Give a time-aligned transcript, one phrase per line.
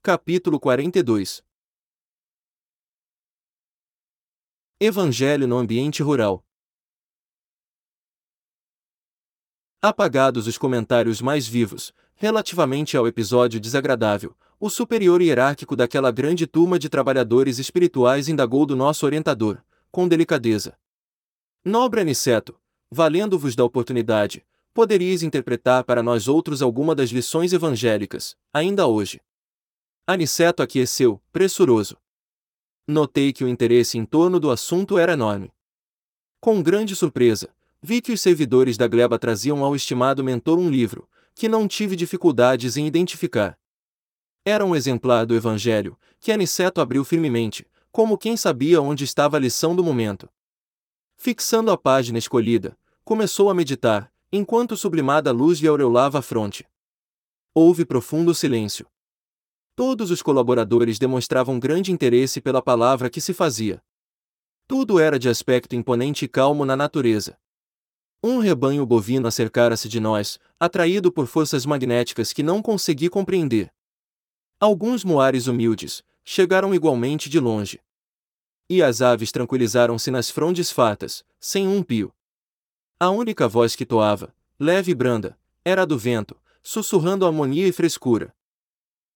[0.00, 1.42] Capítulo 42
[4.80, 6.46] Evangelho no ambiente rural.
[9.82, 16.78] Apagados os comentários mais vivos, relativamente ao episódio desagradável, o superior hierárquico daquela grande turma
[16.78, 20.78] de trabalhadores espirituais indagou do nosso orientador, com delicadeza.
[21.64, 22.58] Nobre Aniceto,
[22.88, 29.20] valendo-vos da oportunidade, poderíeis interpretar para nós outros alguma das lições evangélicas, ainda hoje.
[30.10, 31.98] Aniceto aqueceu, pressuroso.
[32.86, 35.52] Notei que o interesse em torno do assunto era enorme.
[36.40, 41.06] Com grande surpresa, vi que os servidores da gleba traziam ao estimado mentor um livro,
[41.34, 43.58] que não tive dificuldades em identificar.
[44.46, 49.40] Era um exemplar do Evangelho, que Aniceto abriu firmemente, como quem sabia onde estava a
[49.40, 50.26] lição do momento.
[51.18, 56.66] Fixando a página escolhida, começou a meditar, enquanto sublimada luz lhe aureolava a fronte.
[57.52, 58.88] Houve profundo silêncio.
[59.78, 63.80] Todos os colaboradores demonstravam grande interesse pela palavra que se fazia.
[64.66, 67.38] Tudo era de aspecto imponente e calmo na natureza.
[68.20, 73.72] Um rebanho bovino acercara-se de nós, atraído por forças magnéticas que não consegui compreender.
[74.58, 77.80] Alguns moares humildes chegaram igualmente de longe.
[78.68, 82.12] E as aves tranquilizaram-se nas frondes fartas, sem um pio.
[82.98, 87.70] A única voz que toava, leve e branda, era a do vento, sussurrando harmonia e
[87.70, 88.34] frescura.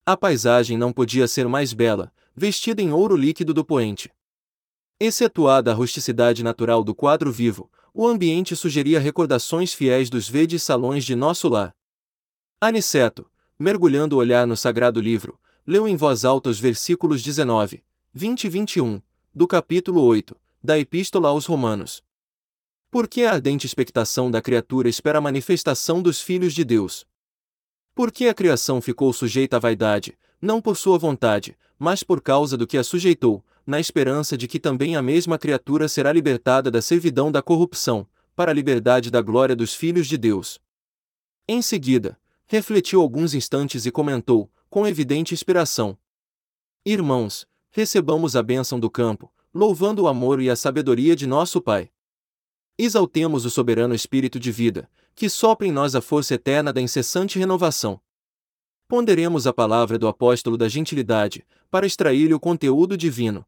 [0.05, 4.11] A paisagem não podia ser mais bela, vestida em ouro líquido do poente.
[4.99, 11.05] Excetuada a rusticidade natural do quadro vivo, o ambiente sugeria recordações fiéis dos verdes salões
[11.05, 11.73] de nosso lar.
[12.59, 17.81] Aniceto, mergulhando o olhar no sagrado livro, leu em voz alta os versículos 19,
[18.13, 19.01] 20 e 21,
[19.33, 22.03] do capítulo 8, da Epístola aos Romanos.
[22.91, 27.07] Por que a ardente expectação da criatura espera a manifestação dos filhos de Deus?
[27.95, 32.57] Por que a criação ficou sujeita à vaidade, não por sua vontade, mas por causa
[32.57, 36.81] do que a sujeitou, na esperança de que também a mesma criatura será libertada da
[36.81, 40.59] servidão da corrupção, para a liberdade da glória dos filhos de Deus.
[41.47, 45.97] Em seguida, refletiu alguns instantes e comentou, com evidente inspiração:
[46.85, 51.91] Irmãos, recebamos a bênção do campo, louvando o amor e a sabedoria de nosso Pai.
[52.77, 57.37] Exaltemos o soberano Espírito de vida, que sopra em nós a força eterna da incessante
[57.37, 57.99] renovação.
[58.87, 63.45] Ponderemos a palavra do apóstolo da gentilidade, para extrair-lhe o conteúdo divino.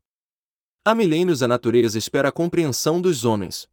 [0.83, 3.67] Há milênios a natureza espera a compreensão dos homens.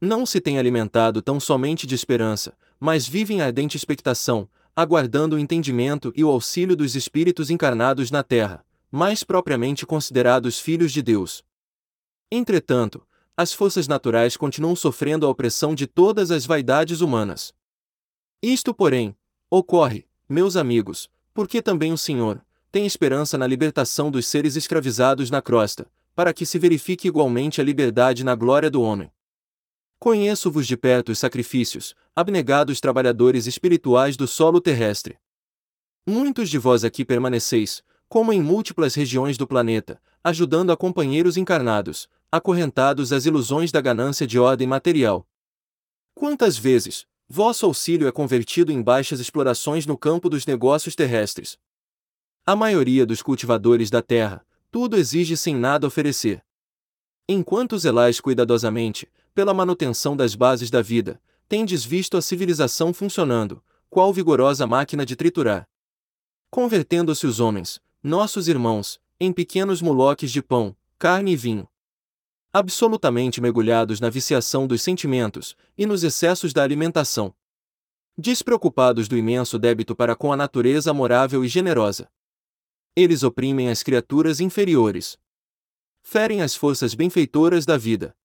[0.00, 5.38] Não se tem alimentado tão somente de esperança, mas vive em ardente expectação, aguardando o
[5.38, 11.44] entendimento e o auxílio dos espíritos encarnados na terra, mais propriamente considerados filhos de Deus.
[12.30, 13.06] Entretanto,
[13.40, 17.54] as forças naturais continuam sofrendo a opressão de todas as vaidades humanas.
[18.42, 19.16] Isto, porém,
[19.48, 25.40] ocorre, meus amigos, porque também o Senhor tem esperança na libertação dos seres escravizados na
[25.40, 29.10] crosta, para que se verifique igualmente a liberdade na glória do homem.
[29.98, 35.16] Conheço-vos de perto os sacrifícios, abnegados trabalhadores espirituais do solo terrestre.
[36.06, 42.06] Muitos de vós aqui permaneceis, como em múltiplas regiões do planeta, ajudando a companheiros encarnados,
[42.30, 45.26] acorrentados às ilusões da ganância de ordem material.
[46.14, 51.58] Quantas vezes, vosso auxílio é convertido em baixas explorações no campo dos negócios terrestres?
[52.46, 56.44] A maioria dos cultivadores da terra, tudo exige sem nada oferecer.
[57.28, 64.12] Enquanto zelais cuidadosamente, pela manutenção das bases da vida, tendes visto a civilização funcionando, qual
[64.12, 65.68] vigorosa máquina de triturar.
[66.50, 71.68] Convertendo-se os homens, nossos irmãos, em pequenos muloques de pão, carne e vinho.
[72.52, 77.32] Absolutamente mergulhados na viciação dos sentimentos e nos excessos da alimentação.
[78.18, 82.10] Despreocupados do imenso débito para com a natureza amorável e generosa.
[82.96, 85.16] Eles oprimem as criaturas inferiores.
[86.02, 88.16] Ferem as forças benfeitoras da vida.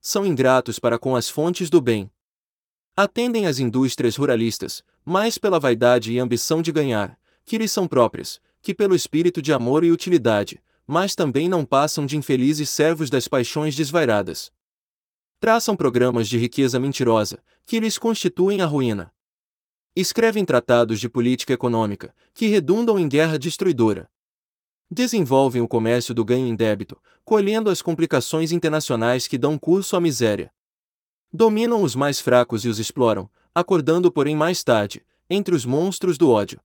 [0.00, 2.10] São ingratos para com as fontes do bem.
[2.96, 8.40] Atendem às indústrias ruralistas, mais pela vaidade e ambição de ganhar, que lhes são próprias,
[8.60, 13.26] que pelo espírito de amor e utilidade, mas também não passam de infelizes servos das
[13.26, 14.52] paixões desvairadas.
[15.40, 19.12] Traçam programas de riqueza mentirosa, que lhes constituem a ruína.
[19.96, 24.10] Escrevem tratados de política econômica, que redundam em guerra destruidora.
[24.90, 30.00] Desenvolvem o comércio do ganho em débito, colhendo as complicações internacionais que dão curso à
[30.00, 30.52] miséria.
[31.32, 36.30] Dominam os mais fracos e os exploram, acordando porém mais tarde, entre os monstros do
[36.30, 36.60] ódio.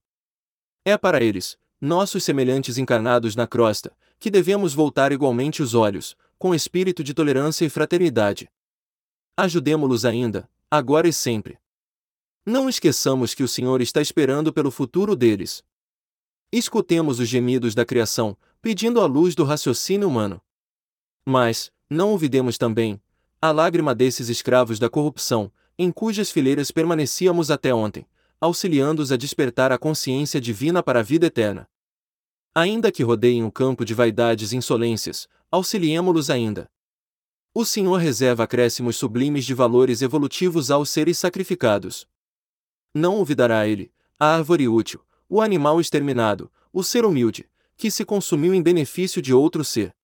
[0.84, 6.54] É para eles, nossos semelhantes encarnados na crosta, que devemos voltar igualmente os olhos, com
[6.54, 8.50] espírito de tolerância e fraternidade.
[9.36, 11.58] Ajudemo-los ainda, agora e sempre.
[12.44, 15.64] Não esqueçamos que o Senhor está esperando pelo futuro deles.
[16.52, 20.40] Escutemos os gemidos da criação, pedindo a luz do raciocínio humano.
[21.26, 23.00] Mas, não ouvidemos também,
[23.40, 28.06] a lágrima desses escravos da corrupção, em cujas fileiras permanecíamos até ontem,
[28.38, 31.66] auxiliando-os a despertar a consciência divina para a vida eterna.
[32.54, 36.68] Ainda que rodeiem o campo de vaidades e insolências, auxiliemo-los ainda.
[37.54, 42.08] O Senhor reserva acréscimos sublimes de valores evolutivos aos seres sacrificados.
[42.92, 48.52] Não olvidará ele, a árvore útil, o animal exterminado, o ser humilde, que se consumiu
[48.52, 49.94] em benefício de outro ser.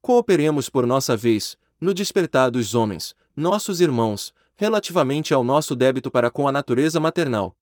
[0.00, 6.30] Cooperemos por nossa vez, no despertar dos homens, nossos irmãos, relativamente ao nosso débito para
[6.30, 7.56] com a natureza maternal.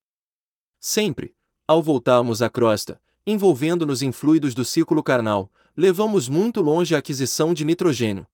[0.81, 1.35] Sempre,
[1.67, 7.53] ao voltarmos à crosta, envolvendo-nos em fluidos do ciclo carnal, levamos muito longe a aquisição
[7.53, 8.27] de nitrogênio.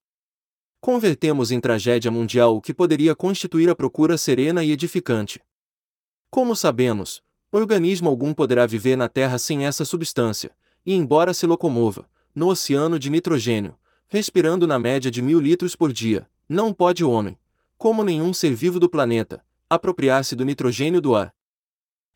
[0.81, 5.41] Convertemos em tragédia mundial o que poderia constituir a procura serena e edificante.
[6.31, 7.21] Como sabemos,
[7.51, 10.53] organismo algum poderá viver na Terra sem essa substância,
[10.87, 13.77] e embora se locomova, no oceano de nitrogênio,
[14.07, 17.37] respirando na média de mil litros por dia, não pode o homem,
[17.77, 21.35] como nenhum ser vivo do planeta, apropriar-se do nitrogênio do ar.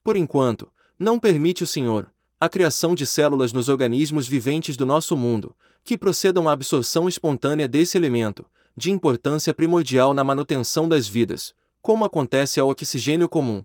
[0.04, 2.08] Por enquanto, não permite o Senhor
[2.40, 7.66] a criação de células nos organismos viventes do nosso mundo, que procedam à absorção espontânea
[7.66, 8.46] desse elemento,
[8.76, 11.52] de importância primordial na manutenção das vidas,
[11.82, 13.64] como acontece ao oxigênio comum.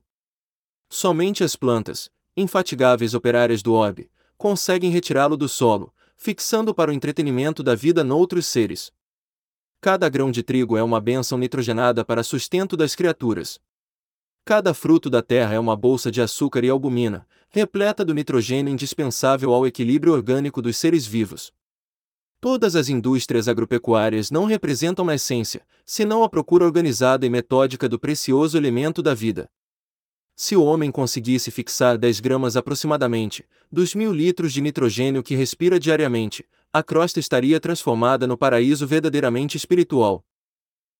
[0.89, 7.61] Somente as plantas, infatigáveis operárias do orbe, conseguem retirá-lo do solo, fixando para o entretenimento
[7.61, 8.91] da vida noutros seres.
[9.79, 13.59] Cada grão de trigo é uma bênção nitrogenada para sustento das criaturas.
[14.45, 19.54] Cada fruto da terra é uma bolsa de açúcar e albumina, repleta do nitrogênio indispensável
[19.54, 21.54] ao equilíbrio orgânico dos seres vivos.
[22.42, 27.98] Todas as indústrias agropecuárias não representam na essência, senão a procura organizada e metódica do
[27.98, 29.50] precioso elemento da vida.
[30.36, 35.80] Se o homem conseguisse fixar 10 gramas aproximadamente, dos mil litros de nitrogênio que respira
[35.80, 40.25] diariamente, a crosta estaria transformada no paraíso verdadeiramente espiritual.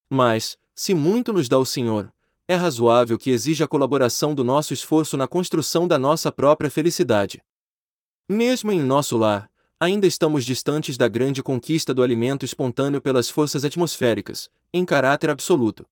[0.10, 2.13] Mas, se muito nos dá o Senhor,
[2.48, 7.42] é razoável que exija a colaboração do nosso esforço na construção da nossa própria felicidade.
[8.28, 9.50] Mesmo em nosso lar,
[9.80, 15.86] ainda estamos distantes da grande conquista do alimento espontâneo pelas forças atmosféricas, em caráter absoluto.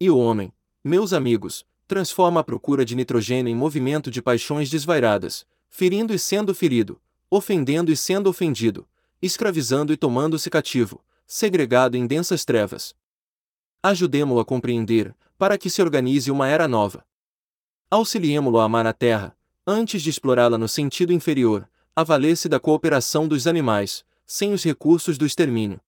[0.00, 0.52] E o homem,
[0.82, 6.54] meus amigos, transforma a procura de nitrogênio em movimento de paixões desvairadas, ferindo e sendo
[6.54, 7.00] ferido,
[7.30, 8.86] ofendendo e sendo ofendido,
[9.20, 12.94] escravizando e tomando-se cativo, segregado em densas trevas.
[13.82, 17.02] Ajudemo-lo a compreender, para que se organize uma era nova.
[17.90, 19.34] Auxiliemo-lo a amar a terra,
[19.66, 21.66] antes de explorá-la no sentido inferior,
[21.96, 25.80] a valer-se da cooperação dos animais, sem os recursos do extermínio.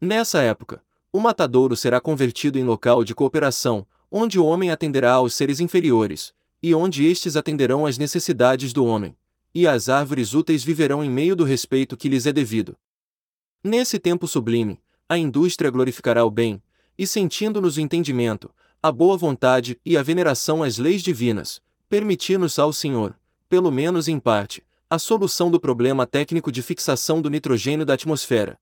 [0.00, 0.82] Nessa época,
[1.12, 6.32] o matadouro será convertido em local de cooperação, onde o homem atenderá aos seres inferiores,
[6.62, 9.14] e onde estes atenderão às necessidades do homem
[9.54, 12.74] e as árvores úteis viverão em meio do respeito que lhes é devido.
[13.62, 16.62] Nesse tempo sublime, a indústria glorificará o bem,
[16.98, 18.50] e sentindo-nos o entendimento,
[18.82, 23.14] a boa vontade e a veneração às leis divinas, permitir-nos ao Senhor,
[23.48, 28.58] pelo menos em parte, a solução do problema técnico de fixação do nitrogênio da atmosfera.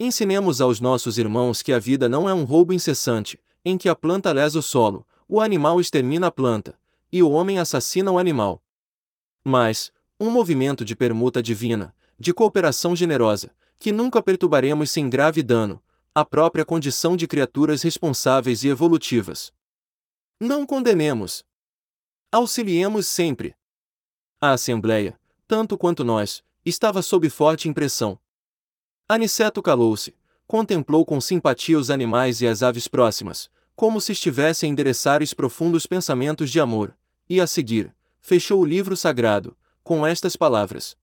[0.00, 3.94] Ensinemos aos nossos irmãos que a vida não é um roubo incessante, em que a
[3.94, 6.78] planta lesa o solo, o animal extermina a planta,
[7.12, 8.62] e o homem assassina o animal.
[9.44, 9.90] Mas,
[10.20, 15.80] um movimento de permuta divina, de cooperação generosa, que nunca perturbaremos sem grave dano,
[16.20, 19.52] a própria condição de criaturas responsáveis e evolutivas.
[20.40, 21.44] Não condenemos.
[22.32, 23.54] Auxiliemos sempre.
[24.40, 28.18] A Assembleia, tanto quanto nós, estava sob forte impressão.
[29.08, 30.12] Aniceto calou-se,
[30.44, 35.32] contemplou com simpatia os animais e as aves próximas, como se estivesse a endereçar os
[35.32, 36.98] profundos pensamentos de amor,
[37.28, 40.96] e a seguir, fechou o livro sagrado, com estas palavras.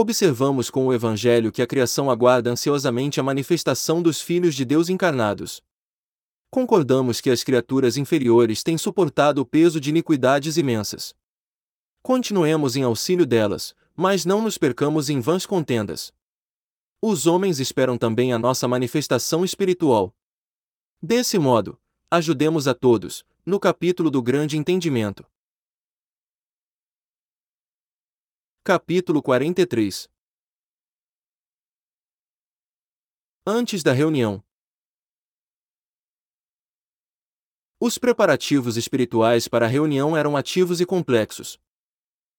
[0.00, 4.88] Observamos com o Evangelho que a criação aguarda ansiosamente a manifestação dos filhos de Deus
[4.88, 5.60] encarnados.
[6.52, 11.12] Concordamos que as criaturas inferiores têm suportado o peso de iniquidades imensas.
[12.00, 16.12] Continuemos em auxílio delas, mas não nos percamos em vãs contendas.
[17.02, 20.14] Os homens esperam também a nossa manifestação espiritual.
[21.02, 21.76] Desse modo,
[22.08, 25.26] ajudemos a todos, no capítulo do grande entendimento.
[28.70, 30.10] Capítulo 43
[33.46, 34.44] Antes da reunião.
[37.80, 41.58] Os preparativos espirituais para a reunião eram ativos e complexos.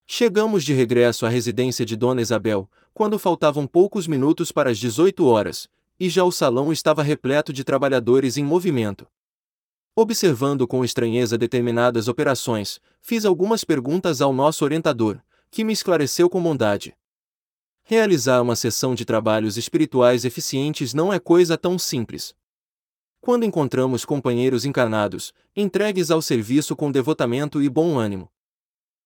[0.06, 5.26] Chegamos de regresso à residência de Dona Isabel, quando faltavam poucos minutos para as 18
[5.26, 5.66] horas,
[5.98, 9.04] e já o salão estava repleto de trabalhadores em movimento.
[9.96, 16.42] Observando com estranheza determinadas operações, fiz algumas perguntas ao nosso orientador, que me esclareceu com
[16.42, 16.96] bondade.
[17.82, 22.34] Realizar uma sessão de trabalhos espirituais eficientes não é coisa tão simples.
[23.20, 28.30] Quando encontramos companheiros encarnados, entregues ao serviço com devotamento e bom ânimo,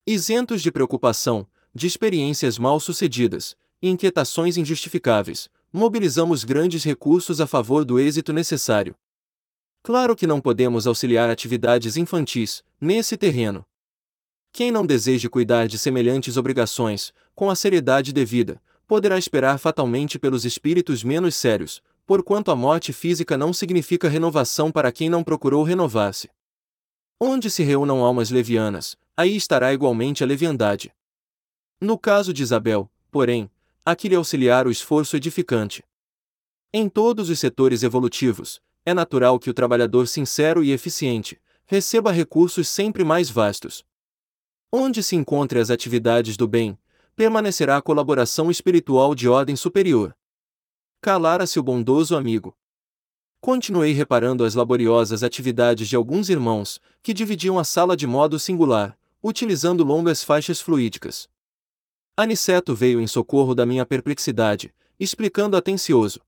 [0.07, 7.85] isentos de preocupação, de experiências mal sucedidas e inquietações injustificáveis, mobilizamos grandes recursos a favor
[7.85, 8.95] do êxito necessário.
[9.83, 13.65] Claro que não podemos auxiliar atividades infantis, nesse terreno.
[14.55, 20.45] Quem não deseje cuidar de semelhantes obrigações, com a seriedade devida, poderá esperar fatalmente pelos
[20.45, 26.31] espíritos menos sérios, porquanto a morte física não significa renovação para quem não procurou renovar-se.
[27.21, 30.95] Onde se reúnam almas levianas, aí estará igualmente a leviandade.
[31.81, 33.51] No caso de Isabel, porém,
[33.85, 35.83] aqui lhe auxiliar o esforço edificante.
[36.73, 42.69] Em todos os setores evolutivos, é natural que o trabalhador sincero e eficiente receba recursos
[42.69, 43.85] sempre mais vastos.
[44.77, 46.77] Onde se encontre as atividades do bem,
[47.15, 50.13] permanecerá a colaboração espiritual de ordem superior.
[51.01, 52.59] Calara-se o bondoso amigo.
[53.41, 58.99] Continuei reparando as laboriosas atividades de alguns irmãos, que dividiam a sala de modo singular,
[59.23, 61.29] utilizando longas faixas fluídicas.
[62.17, 66.21] Aniceto veio em socorro da minha perplexidade, explicando atencioso.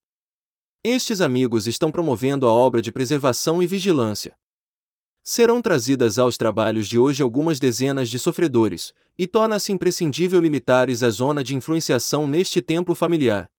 [0.84, 4.38] Estes amigos estão promovendo a obra de preservação e vigilância.
[5.28, 11.10] Serão trazidas aos trabalhos de hoje algumas dezenas de sofredores, e torna-se imprescindível limitares a
[11.10, 13.50] zona de influenciação neste templo familiar.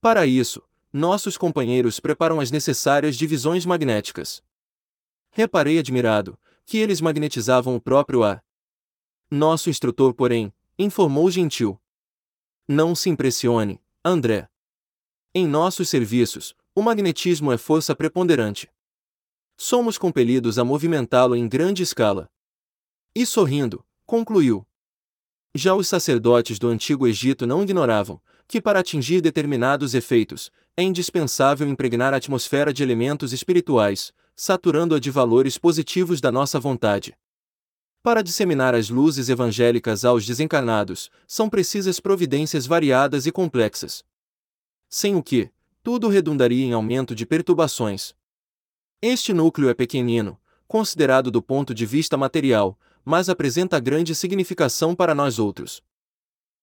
[0.00, 0.60] Para isso,
[0.92, 4.42] nossos companheiros preparam as necessárias divisões magnéticas.
[5.30, 8.44] Reparei admirado que eles magnetizavam o próprio ar.
[9.30, 11.80] Nosso instrutor, porém, informou gentil.
[12.66, 14.48] Não se impressione, André.
[15.32, 18.68] Em nossos serviços, o magnetismo é força preponderante
[19.62, 22.30] somos compelidos a movimentá-lo em grande escala.
[23.14, 24.66] E sorrindo, concluiu.
[25.54, 31.68] Já os sacerdotes do antigo Egito não ignoravam que, para atingir determinados efeitos, é indispensável
[31.68, 37.14] impregnar a atmosfera de elementos espirituais, saturando-a de valores positivos da nossa vontade.
[38.02, 44.02] Para disseminar as luzes evangélicas aos desencarnados, são precisas providências variadas e complexas.
[44.88, 45.50] Sem o que,
[45.82, 48.14] tudo redundaria em aumento de perturbações,
[49.02, 50.38] este núcleo é pequenino,
[50.68, 55.82] considerado do ponto de vista material, mas apresenta grande significação para nós outros.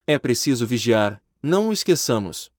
[0.05, 2.51] É preciso vigiar, não o esqueçamos.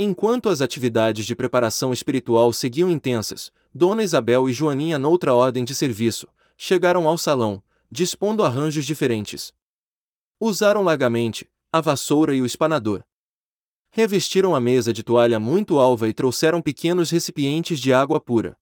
[0.00, 5.74] Enquanto as atividades de preparação espiritual seguiam intensas, Dona Isabel e Joaninha, noutra ordem de
[5.74, 6.26] serviço,
[6.56, 9.52] chegaram ao salão, dispondo arranjos diferentes.
[10.40, 13.04] Usaram largamente a vassoura e o espanador.
[13.90, 18.56] Revestiram a mesa de toalha muito alva e trouxeram pequenos recipientes de água pura.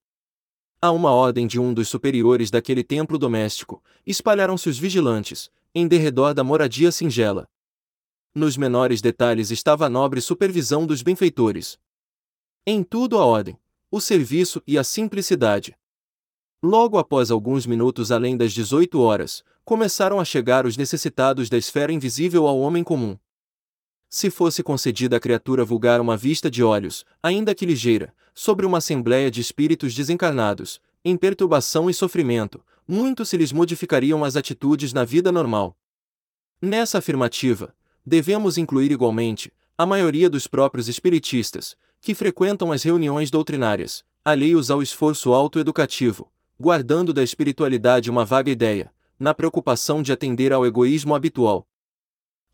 [0.86, 6.32] A uma ordem de um dos superiores daquele templo doméstico, espalharam-se os vigilantes, em derredor
[6.32, 7.48] da moradia singela.
[8.32, 11.76] Nos menores detalhes estava a nobre supervisão dos benfeitores.
[12.64, 13.58] Em tudo a ordem,
[13.90, 15.76] o serviço e a simplicidade.
[16.62, 21.92] Logo após alguns minutos além das 18 horas, começaram a chegar os necessitados da esfera
[21.92, 23.18] invisível ao homem comum.
[24.08, 28.78] Se fosse concedida à criatura vulgar uma vista de olhos, ainda que ligeira, sobre uma
[28.78, 35.04] assembléia de espíritos desencarnados, em perturbação e sofrimento, muito se lhes modificariam as atitudes na
[35.04, 35.76] vida normal.
[36.60, 44.04] Nessa afirmativa, devemos incluir igualmente a maioria dos próprios espiritistas, que frequentam as reuniões doutrinárias,
[44.24, 50.64] alheios ao esforço autoeducativo, guardando da espiritualidade uma vaga ideia, na preocupação de atender ao
[50.64, 51.66] egoísmo habitual.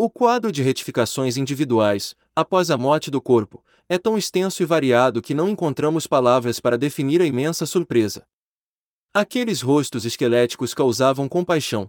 [0.04, 5.22] O quadro de retificações individuais, após a morte do corpo, é tão extenso e variado
[5.22, 8.26] que não encontramos palavras para definir a imensa surpresa.
[9.14, 11.88] Aqueles rostos esqueléticos causavam compaixão.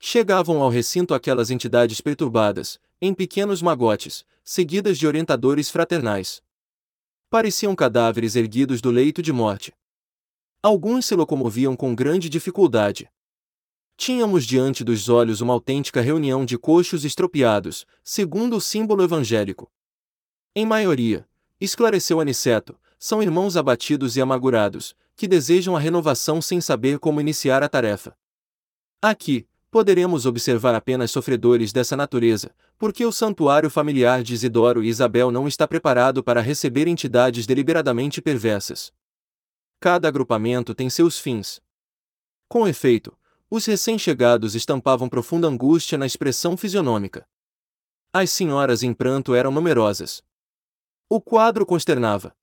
[0.00, 6.42] Chegavam ao recinto aquelas entidades perturbadas, em pequenos magotes, seguidas de orientadores fraternais.
[7.30, 9.72] Pareciam cadáveres erguidos do leito de morte.
[10.60, 13.08] Alguns se locomoviam com grande dificuldade.
[14.04, 19.70] Tínhamos diante dos olhos uma autêntica reunião de coxos estropiados, segundo o símbolo evangélico.
[20.56, 21.24] Em maioria,
[21.60, 27.62] esclareceu Aniceto, são irmãos abatidos e amargurados, que desejam a renovação sem saber como iniciar
[27.62, 28.18] a tarefa.
[29.00, 35.30] Aqui, poderemos observar apenas sofredores dessa natureza, porque o santuário familiar de Isidoro e Isabel
[35.30, 38.92] não está preparado para receber entidades deliberadamente perversas.
[39.78, 41.62] Cada agrupamento tem seus fins.
[42.48, 43.16] Com efeito,
[43.54, 47.28] os recém-chegados estampavam profunda angústia na expressão fisionômica.
[48.10, 50.22] As senhoras em pranto eram numerosas.
[51.06, 52.34] O quadro consternava.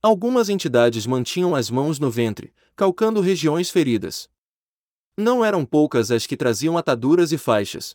[0.00, 4.26] Algumas entidades mantinham as mãos no ventre, calcando regiões feridas.
[5.18, 7.94] Não eram poucas as que traziam ataduras e faixas.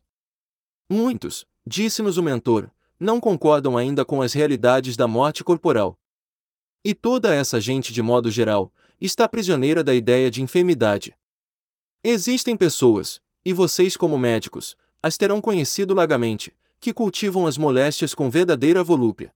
[0.88, 6.00] Muitos, disse-nos o mentor, não concordam ainda com as realidades da morte corporal.
[6.86, 11.17] E toda essa gente, de modo geral, está prisioneira da ideia de enfermidade.
[12.04, 18.30] Existem pessoas, e vocês, como médicos, as terão conhecido largamente, que cultivam as moléstias com
[18.30, 19.34] verdadeira volúpia.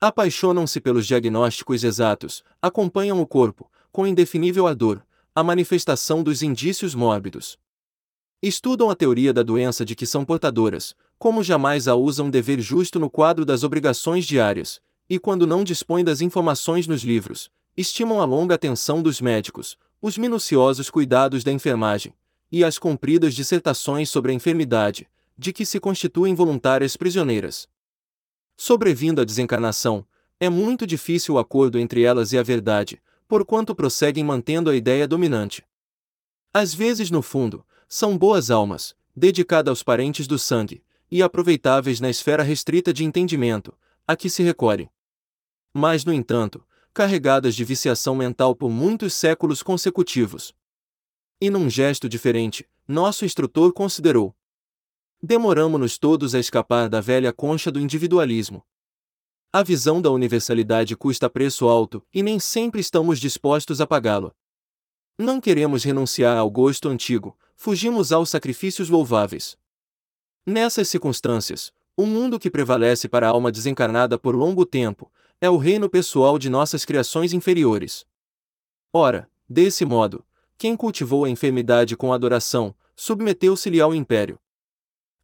[0.00, 5.02] Apaixonam-se pelos diagnósticos exatos, acompanham o corpo, com indefinível ardor,
[5.34, 7.58] a manifestação dos indícios mórbidos.
[8.42, 12.98] Estudam a teoria da doença de que são portadoras, como jamais a usam dever justo
[12.98, 18.24] no quadro das obrigações diárias, e quando não dispõem das informações nos livros, estimam a
[18.24, 22.14] longa atenção dos médicos, os minuciosos cuidados da enfermagem,
[22.50, 27.68] e as compridas dissertações sobre a enfermidade, de que se constituem voluntárias prisioneiras.
[28.56, 30.06] Sobrevindo a desencarnação,
[30.40, 35.06] é muito difícil o acordo entre elas e a verdade, porquanto prosseguem mantendo a ideia
[35.06, 35.64] dominante.
[36.52, 42.08] Às vezes, no fundo, são boas almas, dedicadas aos parentes do sangue, e aproveitáveis na
[42.08, 43.74] esfera restrita de entendimento,
[44.06, 44.88] a que se recorre.
[45.72, 46.64] Mas, no entanto,
[46.98, 50.52] carregadas de viciação mental por muitos séculos consecutivos.
[51.40, 54.34] E num gesto diferente, nosso instrutor considerou:
[55.22, 58.66] Demoramo-nos todos a escapar da velha concha do individualismo.
[59.52, 64.34] A visão da universalidade custa preço alto e nem sempre estamos dispostos a pagá-lo.
[65.16, 69.56] Não queremos renunciar ao gosto antigo, fugimos aos sacrifícios louváveis.
[70.44, 75.08] Nessas circunstâncias, o mundo que prevalece para a alma desencarnada por longo tempo
[75.40, 78.04] é o reino pessoal de nossas criações inferiores.
[78.92, 80.24] Ora, desse modo,
[80.56, 84.38] quem cultivou a enfermidade com adoração, submeteu-se-lhe ao império.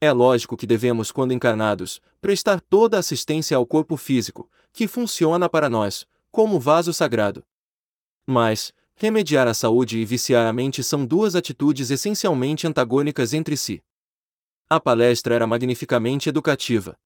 [0.00, 5.68] É lógico que devemos, quando encarnados, prestar toda assistência ao corpo físico, que funciona para
[5.68, 7.44] nós, como vaso sagrado.
[8.26, 13.83] Mas, remediar a saúde e viciar a mente são duas atitudes essencialmente antagônicas entre si.
[14.68, 16.97] A palestra era magnificamente educativa.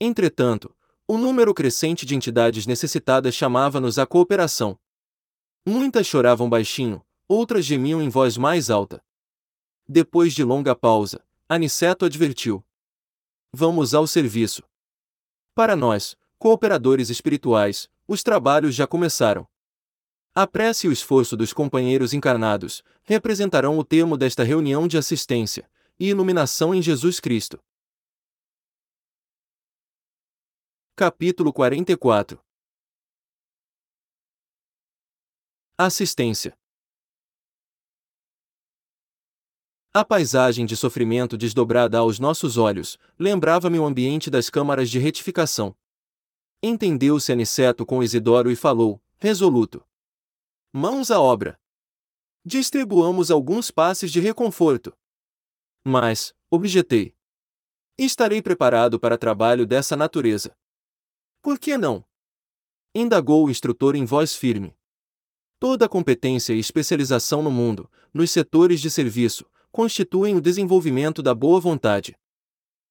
[0.00, 0.74] Entretanto,
[1.06, 4.78] o número crescente de entidades necessitadas chamava-nos à cooperação.
[5.66, 9.02] Muitas choravam baixinho, outras gemiam em voz mais alta.
[9.86, 12.64] Depois de longa pausa, Aniceto advertiu:
[13.52, 14.62] Vamos ao serviço.
[15.54, 19.46] Para nós, cooperadores espirituais, os trabalhos já começaram.
[20.34, 25.68] A prece e o esforço dos companheiros encarnados representarão o termo desta reunião de assistência
[26.00, 27.62] e iluminação em Jesus Cristo.
[30.96, 32.40] Capítulo 44
[35.76, 36.56] Assistência
[39.92, 45.76] A paisagem de sofrimento desdobrada aos nossos olhos lembrava-me o ambiente das câmaras de retificação.
[46.62, 49.84] Entendeu-se Aniceto com Isidoro e falou, resoluto:
[50.72, 51.60] Mãos à obra!
[52.44, 54.96] Distribuamos alguns passes de reconforto.
[55.84, 57.16] Mas, objetei.
[57.98, 60.56] Estarei preparado para trabalho dessa natureza.
[61.44, 62.02] Por que não?
[62.94, 64.74] Indagou o instrutor em voz firme.
[65.60, 71.34] Toda a competência e especialização no mundo, nos setores de serviço, constituem o desenvolvimento da
[71.34, 72.16] boa vontade.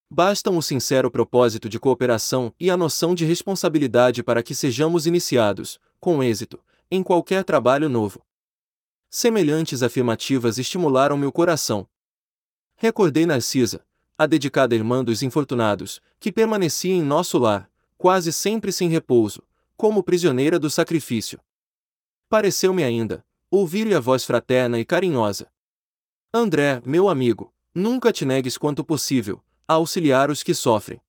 [0.07, 5.79] Bastam o sincero propósito de cooperação e a noção de responsabilidade para que sejamos iniciados,
[5.99, 8.23] com êxito, em qualquer trabalho novo.
[9.09, 11.87] Semelhantes afirmativas estimularam meu coração.
[12.75, 13.83] Recordei Narcisa,
[14.15, 17.72] a dedicada irmã dos infortunados, que permanecia em nosso lar,
[18.03, 19.41] quase sempre sem repouso,
[19.77, 21.39] como prisioneira do sacrifício.
[22.27, 25.49] Pareceu-me ainda, ouvir-lhe a voz fraterna e carinhosa.
[26.33, 30.99] André, meu amigo, nunca te negues quanto possível, a auxiliar os que sofrem.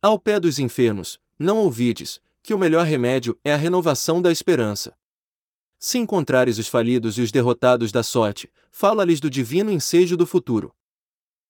[0.00, 4.96] Ao pé dos enfermos, não ouvides, que o melhor remédio é a renovação da esperança.
[5.78, 10.74] Se encontrares os falidos e os derrotados da sorte, fala-lhes do divino ensejo do futuro.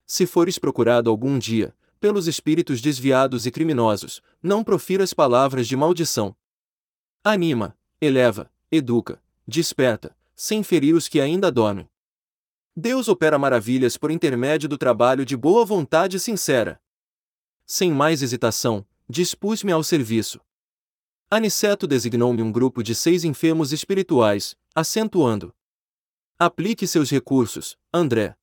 [0.05, 1.73] Se fores procurado algum dia,
[2.07, 6.37] pelos espíritos desviados e criminosos, não profiras palavras de maldição.
[7.25, 11.91] Anima, eleva, educa, desperta, sem ferir os que ainda dormem.
[12.77, 16.81] Deus opera maravilhas por intermédio do trabalho de boa vontade sincera.
[17.67, 20.41] Sem mais hesitação, dispus-me ao serviço.
[21.29, 25.53] Aniceto designou-me um grupo de seis enfermos espirituais, acentuando:
[26.39, 28.37] Aplique seus recursos, André.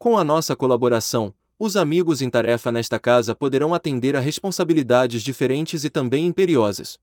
[0.00, 1.32] Com a nossa colaboração,
[1.64, 6.98] os amigos em tarefa nesta casa poderão atender a responsabilidades diferentes e também imperiosas.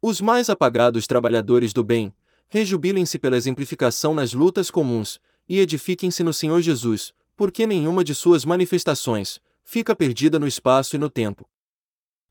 [0.00, 2.10] Os mais apagados trabalhadores do bem,
[2.48, 8.46] rejubilem-se pela exemplificação nas lutas comuns, e edifiquem-se no Senhor Jesus, porque nenhuma de suas
[8.46, 11.46] manifestações fica perdida no espaço e no tempo.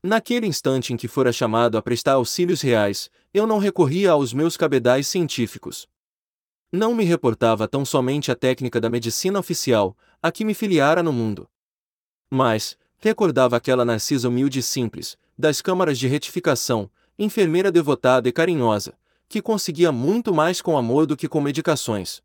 [0.02, 4.56] Naquele instante em que fora chamado a prestar auxílios reais, eu não recorria aos meus
[4.56, 5.86] cabedais científicos.
[6.72, 11.12] Não me reportava tão somente a técnica da medicina oficial, a que me filiara no
[11.12, 11.48] mundo.
[12.28, 18.94] Mas, recordava aquela Narcisa humilde e simples, das câmaras de retificação, enfermeira devotada e carinhosa,
[19.28, 22.22] que conseguia muito mais com amor do que com medicações.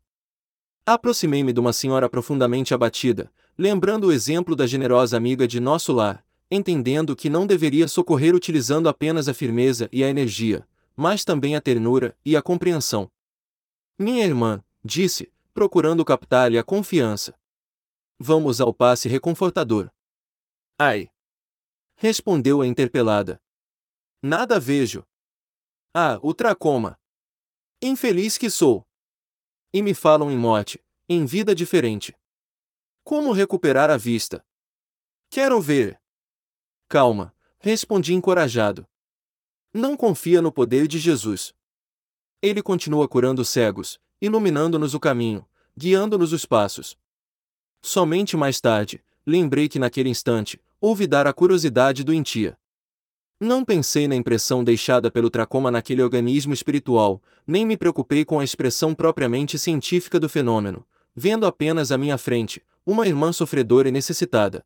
[0.84, 6.24] Aproximei-me de uma senhora profundamente abatida, lembrando o exemplo da generosa amiga de nosso lar,
[6.50, 11.60] entendendo que não deveria socorrer utilizando apenas a firmeza e a energia, mas também a
[11.60, 13.08] ternura e a compreensão.
[13.96, 17.32] Minha irmã, disse, procurando captar-lhe a confiança.
[18.24, 19.90] Vamos ao passe reconfortador.
[20.78, 21.10] Ai!
[21.96, 23.42] Respondeu a interpelada.
[24.22, 25.04] Nada vejo.
[25.92, 26.96] Ah, o tracoma.
[27.82, 28.86] Infeliz que sou.
[29.72, 32.16] E me falam em morte, em vida diferente.
[33.02, 34.46] Como recuperar a vista?
[35.28, 36.00] Quero ver.
[36.88, 38.88] Calma, respondi encorajado.
[39.74, 41.52] Não confia no poder de Jesus.
[42.40, 45.44] Ele continua curando cegos, iluminando-nos o caminho,
[45.76, 46.96] guiando-nos os passos.
[47.82, 52.56] Somente mais tarde, lembrei que naquele instante, ouvi dar a curiosidade do Intia.
[53.40, 58.44] Não pensei na impressão deixada pelo tracoma naquele organismo espiritual, nem me preocupei com a
[58.44, 64.64] expressão propriamente científica do fenômeno, vendo apenas à minha frente, uma irmã sofredora e necessitada.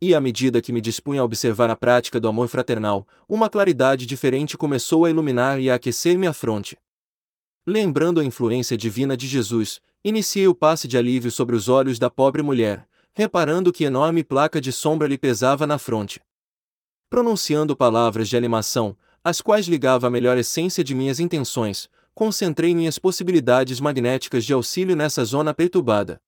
[0.00, 4.06] E à medida que me dispunha a observar a prática do amor fraternal, uma claridade
[4.06, 6.76] diferente começou a iluminar e a aquecer minha fronte.
[7.64, 12.10] Lembrando a influência divina de Jesus, iniciei o passe de alívio sobre os olhos da
[12.10, 16.20] pobre mulher, reparando que enorme placa de sombra lhe pesava na fronte
[17.14, 22.98] pronunciando palavras de animação, as quais ligava a melhor essência de minhas intenções, concentrei minhas
[22.98, 26.20] possibilidades magnéticas de auxílio nessa zona perturbada.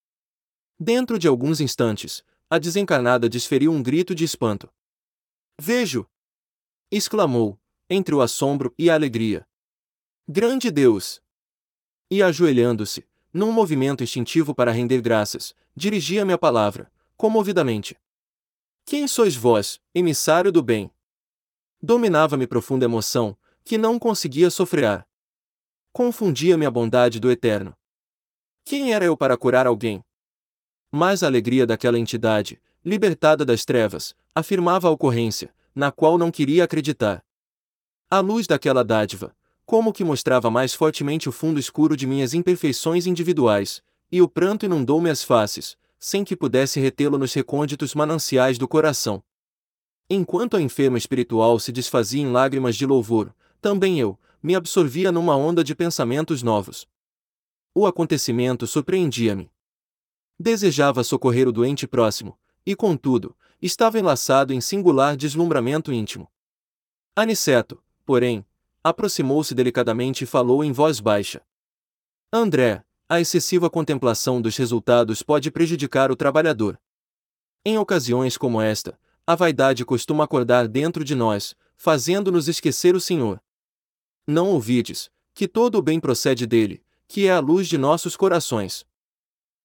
[0.78, 4.72] Dentro de alguns instantes, a desencarnada desferiu um grito de espanto.
[5.60, 6.06] Vejo!
[6.88, 7.58] exclamou,
[7.90, 9.44] entre o assombro e a alegria.
[10.28, 11.20] Grande Deus!
[12.08, 13.04] E ajoelhando-se,
[13.36, 17.94] num movimento instintivo para render graças, dirigia-me a palavra, comovidamente.
[18.86, 20.90] Quem sois vós, emissário do bem?
[21.82, 25.06] Dominava-me profunda emoção, que não conseguia sofrer.
[25.92, 27.76] Confundia-me a bondade do Eterno.
[28.64, 30.02] Quem era eu para curar alguém?
[30.90, 36.64] Mas a alegria daquela entidade, libertada das trevas, afirmava a ocorrência, na qual não queria
[36.64, 37.22] acreditar.
[38.10, 43.04] A luz daquela dádiva, como que mostrava mais fortemente o fundo escuro de minhas imperfeições
[43.04, 48.68] individuais, e o pranto inundou-me as faces, sem que pudesse retê-lo nos recônditos mananciais do
[48.68, 49.22] coração.
[50.08, 55.36] Enquanto a enferma espiritual se desfazia em lágrimas de louvor, também eu, me absorvia numa
[55.36, 56.86] onda de pensamentos novos.
[57.74, 59.50] O acontecimento surpreendia-me.
[60.38, 66.30] Desejava socorrer o doente próximo, e contudo, estava enlaçado em singular deslumbramento íntimo.
[67.16, 68.44] Aniceto, porém,
[68.88, 71.42] aproximou-se delicadamente e falou em voz baixa.
[72.32, 76.80] André, a excessiva contemplação dos resultados pode prejudicar o trabalhador.
[77.64, 78.96] Em ocasiões como esta,
[79.26, 83.42] a vaidade costuma acordar dentro de nós, fazendo-nos esquecer o Senhor.
[84.24, 88.86] Não ouvides, que todo o bem procede dele, que é a luz de nossos corações.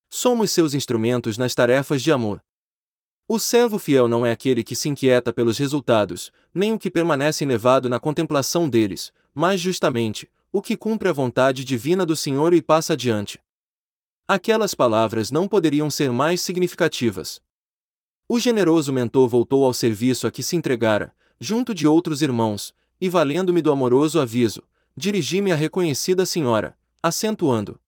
[0.10, 2.44] Somos seus instrumentos nas tarefas de amor.
[3.34, 7.46] O servo fiel não é aquele que se inquieta pelos resultados, nem o que permanece
[7.46, 12.62] elevado na contemplação deles, mas justamente, o que cumpre a vontade divina do Senhor e
[12.62, 13.39] passa adiante.
[14.28, 17.41] Aquelas palavras não poderiam ser mais significativas.
[18.28, 23.08] O generoso mentor voltou ao serviço a que se entregara, junto de outros irmãos, e
[23.08, 24.62] valendo-me do amoroso aviso,
[24.94, 27.80] dirigi-me à reconhecida senhora, acentuando: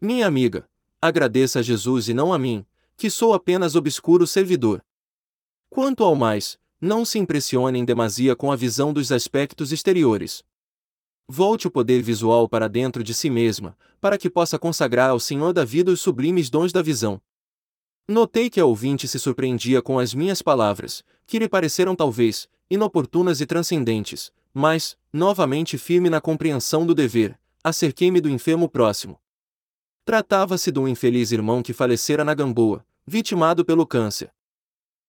[0.00, 0.66] Minha amiga,
[1.02, 2.64] agradeça a Jesus e não a mim,
[2.96, 4.84] que sou apenas obscuro servidor.
[5.70, 10.44] Quanto ao mais, não se impressione em demasia com a visão dos aspectos exteriores.
[11.26, 15.52] Volte o poder visual para dentro de si mesma, para que possa consagrar ao Senhor
[15.52, 17.20] da vida os sublimes dons da visão.
[18.06, 23.40] Notei que a ouvinte se surpreendia com as minhas palavras, que lhe pareceram talvez inoportunas
[23.40, 29.18] e transcendentes, mas, novamente firme na compreensão do dever, acerquei-me do enfermo próximo.
[30.04, 34.30] Tratava-se de um infeliz irmão que falecera na Gamboa, vitimado pelo câncer.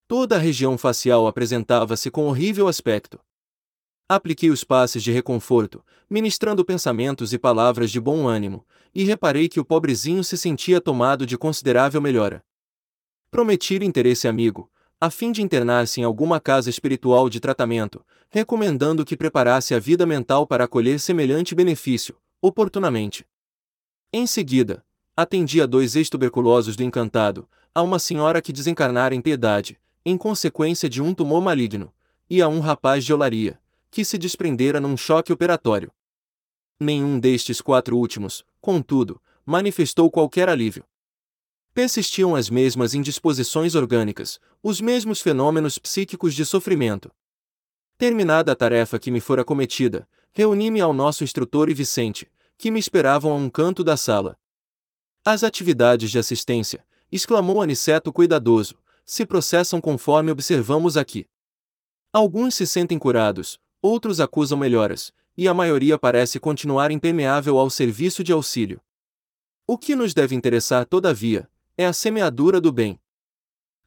[0.07, 3.19] Toda a região facial apresentava-se com horrível aspecto.
[4.07, 9.59] Apliquei os passes de reconforto, ministrando pensamentos e palavras de bom ânimo, e reparei que
[9.59, 12.41] o pobrezinho se sentia tomado de considerável melhora.
[13.29, 19.17] Prometi interesse amigo, a fim de internar-se em alguma casa espiritual de tratamento, recomendando que
[19.17, 23.25] preparasse a vida mental para acolher semelhante benefício, oportunamente.
[24.17, 24.81] Em seguida,
[25.13, 30.87] atendi a dois ex-tuberculosos do encantado, a uma senhora que desencarnara em piedade, em consequência
[30.87, 31.93] de um tumor maligno,
[32.29, 33.59] e a um rapaz de olaria,
[33.91, 35.91] que se desprendera num choque operatório.
[36.79, 40.85] Nenhum destes quatro últimos, contudo, manifestou qualquer alívio.
[41.73, 47.11] Persistiam as mesmas indisposições orgânicas, os mesmos fenômenos psíquicos de sofrimento.
[47.97, 52.79] Terminada a tarefa que me fora cometida, reuni-me ao nosso instrutor e Vicente, que me
[52.79, 54.37] esperavam a um canto da sala.
[55.23, 61.27] As atividades de assistência, exclamou Aniceto cuidadoso, se processam conforme observamos aqui.
[62.11, 68.23] Alguns se sentem curados, outros acusam melhoras, e a maioria parece continuar impermeável ao serviço
[68.23, 68.81] de auxílio.
[69.67, 72.99] O que nos deve interessar, todavia, é a semeadura do bem.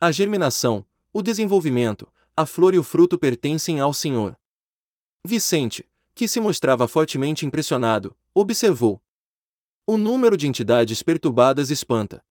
[0.01, 4.39] A germinação, o desenvolvimento, a flor e o fruto pertencem ao Senhor.
[5.25, 9.01] Vicente, que se mostrava fortemente impressionado, observou.
[9.87, 12.25] O número de entidades perturbadas espanta.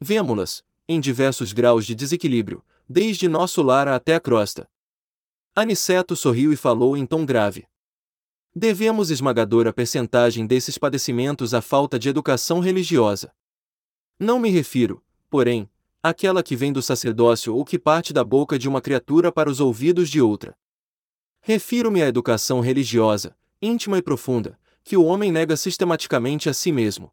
[0.00, 4.70] Vemo-las, em diversos graus de desequilíbrio, desde nosso lar até a crosta.
[5.56, 7.66] Aniceto sorriu e falou em tom grave.
[8.54, 13.34] Devemos esmagadora percentagem desses padecimentos à falta de educação religiosa.
[14.20, 15.68] Não me refiro, porém,
[16.00, 19.58] àquela que vem do sacerdócio ou que parte da boca de uma criatura para os
[19.58, 20.56] ouvidos de outra.
[21.42, 27.10] Refiro-me à educação religiosa, íntima e profunda, que o homem nega sistematicamente a si mesmo.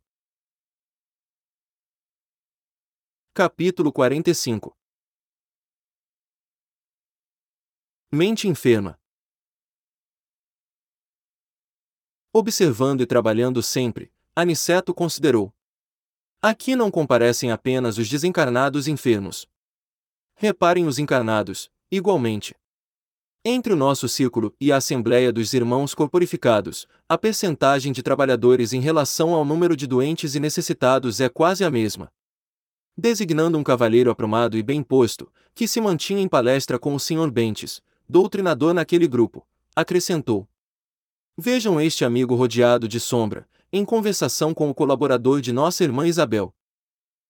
[3.33, 4.77] Capítulo 45
[8.11, 8.99] Mente enferma.
[12.33, 15.53] Observando e trabalhando sempre, Aniceto considerou.
[16.41, 19.47] Aqui não comparecem apenas os desencarnados enfermos.
[20.35, 22.55] Reparem os encarnados, igualmente.
[23.45, 28.82] Entre o nosso círculo e a Assembleia dos Irmãos Corporificados, a percentagem de trabalhadores em
[28.82, 32.12] relação ao número de doentes e necessitados é quase a mesma.
[32.97, 37.32] Designando um cavalheiro aprumado e bem posto, que se mantinha em palestra com o Sr.
[37.32, 40.47] Bentes, doutrinador naquele grupo, acrescentou:
[41.38, 46.54] Vejam este amigo rodeado de sombra, em conversação com o colaborador de nossa irmã Isabel.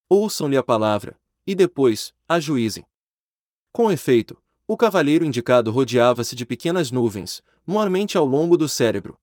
[0.09, 2.85] Ouçam-lhe a palavra, e depois, ajuizem.
[3.73, 9.17] Com efeito, o cavalheiro indicado rodeava-se de pequenas nuvens, mormente ao longo do cérebro.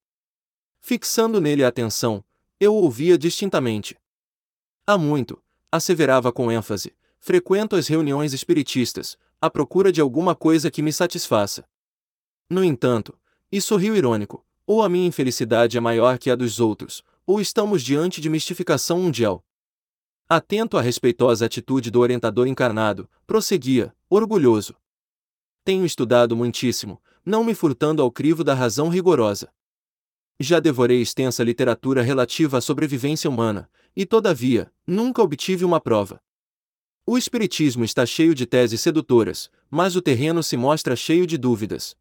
[0.80, 2.24] Fixando nele a atenção,
[2.58, 3.96] eu ouvia distintamente.
[4.86, 10.80] Há muito, asseverava com ênfase, frequento as reuniões espiritistas, à procura de alguma coisa que
[10.80, 11.68] me satisfaça.
[12.48, 13.18] No entanto,
[13.52, 17.82] e sorriu irônico, ou a minha infelicidade é maior que a dos outros, ou estamos
[17.82, 19.44] diante de mistificação mundial.
[20.26, 24.74] Atento à respeitosa atitude do orientador encarnado, prosseguia, orgulhoso.
[25.64, 29.50] Tenho estudado muitíssimo, não me furtando ao crivo da razão rigorosa.
[30.38, 36.20] Já devorei extensa literatura relativa à sobrevivência humana, e todavia, nunca obtive uma prova.
[37.06, 41.96] O Espiritismo está cheio de teses sedutoras, mas o terreno se mostra cheio de dúvidas.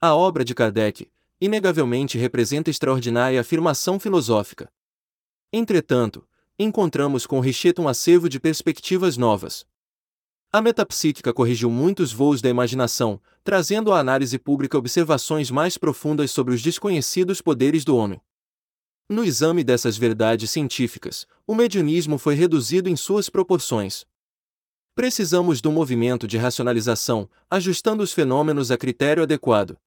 [0.00, 4.72] A obra de Kardec, inegavelmente representa extraordinária afirmação filosófica.
[5.52, 6.26] Entretanto,
[6.58, 9.66] encontramos com Richet um acervo de perspectivas novas.
[10.52, 16.52] A metapsíquica corrigiu muitos voos da imaginação, trazendo à análise pública observações mais profundas sobre
[16.52, 18.20] os desconhecidos poderes do homem.
[19.08, 24.04] No exame dessas verdades científicas, o mediunismo foi reduzido em suas proporções.
[24.92, 29.78] Precisamos de um movimento de racionalização, ajustando os fenômenos a critério adequado.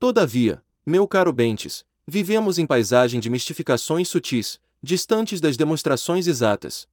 [0.00, 6.88] Todavia, meu caro Bentes, vivemos em paisagem de mistificações sutis, distantes das demonstrações exatas.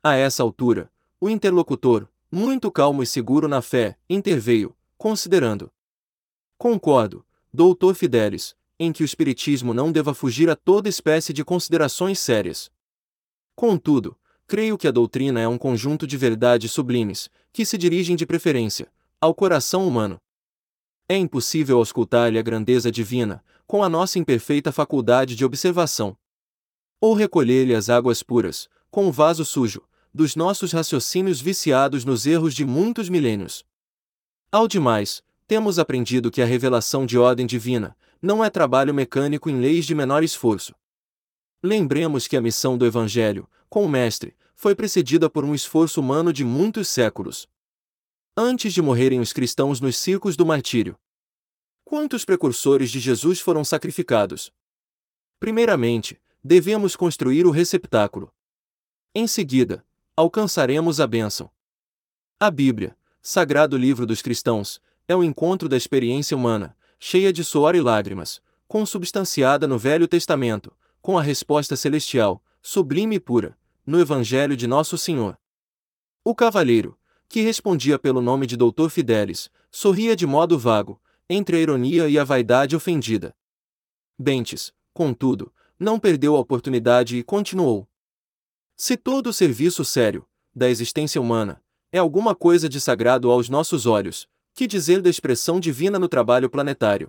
[0.00, 0.92] A essa altura,
[1.24, 5.72] o interlocutor, muito calmo e seguro na fé, interveio, considerando.
[6.58, 12.18] Concordo, doutor Fidelis, em que o Espiritismo não deva fugir a toda espécie de considerações
[12.18, 12.70] sérias.
[13.56, 18.26] Contudo, creio que a doutrina é um conjunto de verdades sublimes, que se dirigem de
[18.26, 20.18] preferência ao coração humano.
[21.08, 26.18] É impossível auscultar-lhe a grandeza divina, com a nossa imperfeita faculdade de observação.
[27.00, 29.82] Ou recolher-lhe as águas puras, com o vaso sujo,
[30.14, 33.64] dos nossos raciocínios viciados nos erros de muitos milênios.
[34.52, 39.60] Ao demais, temos aprendido que a revelação de ordem divina não é trabalho mecânico em
[39.60, 40.72] leis de menor esforço.
[41.62, 46.32] Lembremos que a missão do Evangelho, com o Mestre, foi precedida por um esforço humano
[46.32, 47.48] de muitos séculos.
[48.36, 50.96] Antes de morrerem os cristãos nos circos do martírio,
[51.84, 54.52] quantos precursores de Jesus foram sacrificados?
[55.40, 58.32] Primeiramente, devemos construir o receptáculo.
[59.14, 59.84] Em seguida,
[60.16, 61.50] alcançaremos a bênção.
[62.38, 67.74] A Bíblia, sagrado livro dos cristãos, é o encontro da experiência humana, cheia de suor
[67.74, 70.72] e lágrimas, consubstanciada no Velho Testamento,
[71.02, 75.36] com a resposta celestial, sublime e pura, no Evangelho de Nosso Senhor.
[76.24, 76.96] O cavalheiro,
[77.28, 82.18] que respondia pelo nome de Doutor Fidelis, sorria de modo vago, entre a ironia e
[82.18, 83.34] a vaidade ofendida.
[84.16, 87.88] Bentes, contudo, não perdeu a oportunidade e continuou.
[88.76, 93.86] Se todo o serviço sério, da existência humana, é alguma coisa de sagrado aos nossos
[93.86, 97.08] olhos, que dizer da expressão divina no trabalho planetário?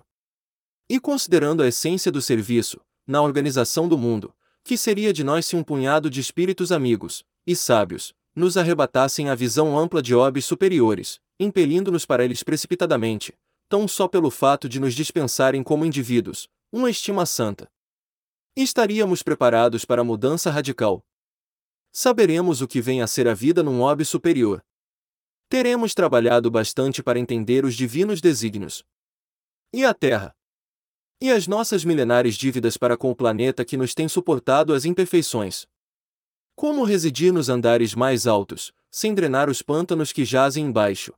[0.88, 5.56] E considerando a essência do serviço, na organização do mundo, que seria de nós se
[5.56, 11.18] um punhado de espíritos amigos e sábios nos arrebatassem a visão ampla de orbes superiores,
[11.40, 13.34] impelindo-nos para eles precipitadamente,
[13.68, 17.68] tão só pelo fato de nos dispensarem como indivíduos, uma estima santa.
[18.54, 21.04] Estaríamos preparados para a mudança radical.
[21.98, 24.62] Saberemos o que vem a ser a vida num orbe superior.
[25.48, 28.84] Teremos trabalhado bastante para entender os divinos desígnios.
[29.72, 30.36] E a Terra?
[31.22, 35.66] E as nossas milenares dívidas para com o planeta que nos tem suportado as imperfeições?
[36.54, 41.14] Como residir nos andares mais altos, sem drenar os pântanos que jazem embaixo?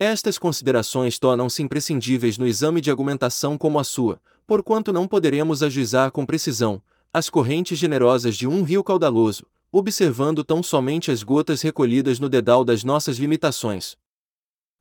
[0.00, 6.10] Estas considerações tornam-se imprescindíveis no exame de argumentação como a sua, porquanto não poderemos ajuizar
[6.10, 12.20] com precisão as correntes generosas de um rio caudaloso, observando tão somente as gotas recolhidas
[12.20, 13.96] no dedal das nossas limitações.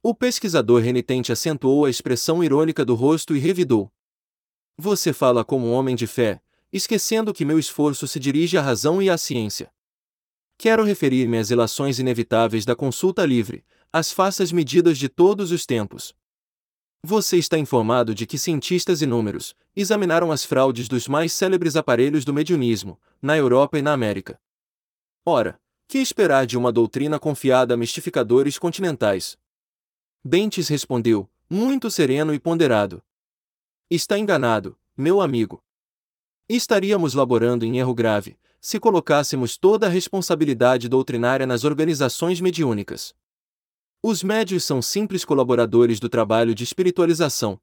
[0.03, 3.89] O pesquisador renitente acentuou a expressão irônica do rosto e revidou.
[4.77, 6.41] Você fala como um homem de fé,
[6.73, 9.71] esquecendo que meu esforço se dirige à razão e à ciência.
[10.57, 16.13] Quero referir-me às relações inevitáveis da consulta livre, às faças medidas de todos os tempos.
[17.03, 22.33] Você está informado de que cientistas inúmeros examinaram as fraudes dos mais célebres aparelhos do
[22.33, 24.39] mediunismo, na Europa e na América.
[25.25, 29.37] Ora, que esperar de uma doutrina confiada a mistificadores continentais?
[30.23, 33.03] Bentes respondeu, muito sereno e ponderado.
[33.87, 35.63] Está enganado, meu amigo.
[36.49, 43.13] Estaríamos laborando em erro grave, se colocássemos toda a responsabilidade doutrinária nas organizações mediúnicas.
[44.01, 47.59] Os médios são simples colaboradores do trabalho de espiritualização.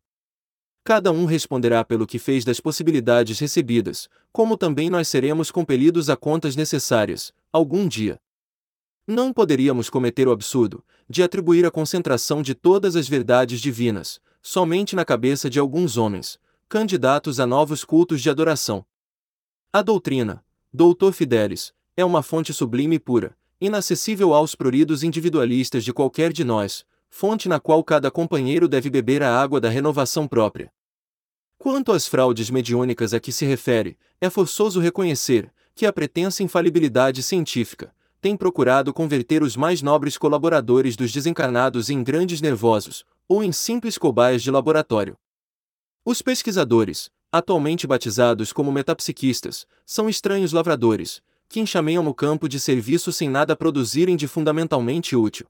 [0.84, 6.16] Cada um responderá pelo que fez das possibilidades recebidas, como também nós seremos compelidos a
[6.16, 8.20] contas necessárias, algum dia.
[9.06, 14.94] Não poderíamos cometer o absurdo de atribuir a concentração de todas as verdades divinas somente
[14.94, 18.84] na cabeça de alguns homens, candidatos a novos cultos de adoração.
[19.72, 25.92] A doutrina, doutor Fidelis, é uma fonte sublime e pura, inacessível aos pruridos individualistas de
[25.92, 30.72] qualquer de nós, fonte na qual cada companheiro deve beber a água da renovação própria.
[31.58, 37.22] Quanto às fraudes mediúnicas a que se refere, é forçoso reconhecer que a pretensa infalibilidade
[37.22, 43.52] científica tem procurado converter os mais nobres colaboradores dos desencarnados em grandes nervosos, ou em
[43.52, 45.16] simples cobaias de laboratório.
[46.04, 53.12] Os pesquisadores, atualmente batizados como metapsiquistas, são estranhos lavradores, que enxameiam no campo de serviço
[53.12, 55.46] sem nada produzirem de fundamentalmente útil.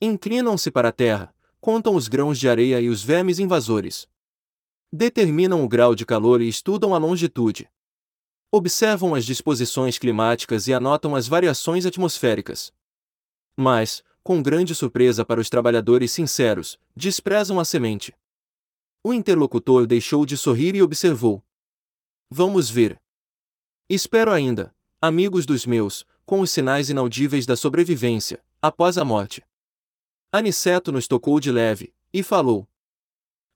[0.00, 4.08] Inclinam-se para a terra, contam os grãos de areia e os vermes invasores.
[4.90, 7.68] Determinam o grau de calor e estudam a longitude.
[8.56, 12.72] Observam as disposições climáticas e anotam as variações atmosféricas.
[13.56, 18.14] Mas, com grande surpresa para os trabalhadores sinceros, desprezam a semente.
[19.02, 21.42] O interlocutor deixou de sorrir e observou.
[22.30, 22.96] Vamos ver.
[23.90, 29.44] Espero ainda, amigos dos meus, com os sinais inaudíveis da sobrevivência, após a morte.
[30.30, 32.68] Aniceto nos tocou de leve, e falou.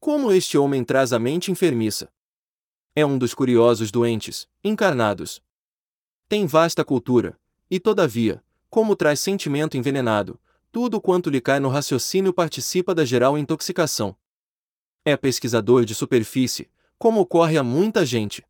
[0.01, 2.13] Como este homem traz a mente enfermiça?
[2.95, 5.43] É um dos curiosos doentes, encarnados.
[6.29, 7.39] Tem vasta cultura,
[7.71, 10.39] e todavia, como traz sentimento envenenado,
[10.71, 14.17] tudo quanto lhe cai no raciocínio participa da geral intoxicação.
[15.05, 18.47] É pesquisador de superfície, como ocorre a muita gente.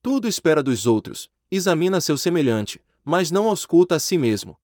[0.00, 4.58] Tudo espera dos outros, examina seu semelhante, mas não ausculta a si mesmo.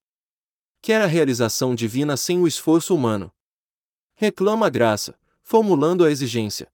[0.80, 3.32] Quer a realização divina sem o esforço humano.
[4.14, 6.72] Reclama a graça, formulando a exigência.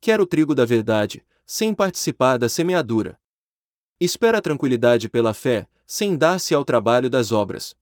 [0.00, 3.18] Quer o trigo da verdade, sem participar da semeadura.
[3.98, 7.74] Espera a tranquilidade pela fé, sem dar-se ao trabalho das obras.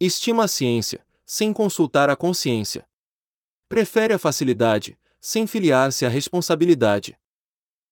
[0.00, 2.84] Estima a ciência, sem consultar a consciência.
[3.68, 7.16] Prefere a facilidade, sem filiar-se à responsabilidade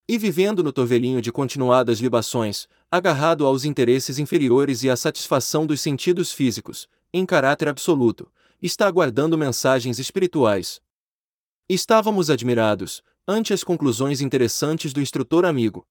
[0.08, 5.80] e vivendo no torvelinho de continuadas libações, agarrado aos interesses inferiores e à satisfação dos
[5.80, 8.28] sentidos físicos, em caráter absoluto,
[8.60, 10.80] está aguardando mensagens espirituais.
[11.68, 15.86] Estávamos admirados, ante as conclusões interessantes do instrutor amigo.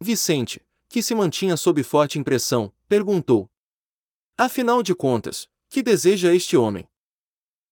[0.00, 3.48] Vicente, que se mantinha sob forte impressão, perguntou:
[4.36, 6.88] Afinal de contas, que deseja este homem?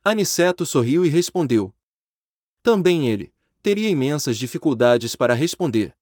[0.05, 1.75] Aniceto sorriu e respondeu:
[2.63, 5.93] Também ele, teria imensas dificuldades para responder.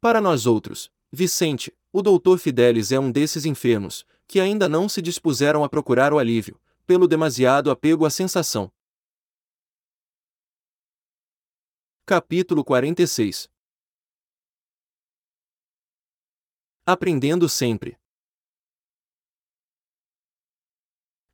[0.00, 5.02] Para nós outros, Vicente, o doutor Fidelis é um desses enfermos, que ainda não se
[5.02, 8.70] dispuseram a procurar o alívio, pelo demasiado apego à sensação.
[12.08, 13.48] Capítulo 46
[16.86, 17.98] aprendendo sempre.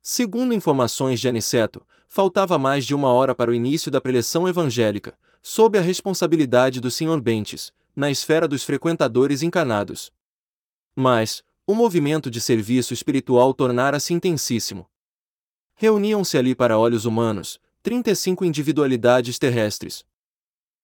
[0.01, 5.15] Segundo informações de Aniceto, faltava mais de uma hora para o início da preleção evangélica,
[5.43, 7.21] sob a responsabilidade do Sr.
[7.21, 10.11] Bentes, na esfera dos frequentadores encarnados.
[10.95, 14.89] Mas, o movimento de serviço espiritual tornara-se intensíssimo.
[15.75, 20.03] Reuniam-se ali para olhos humanos, 35 individualidades terrestres.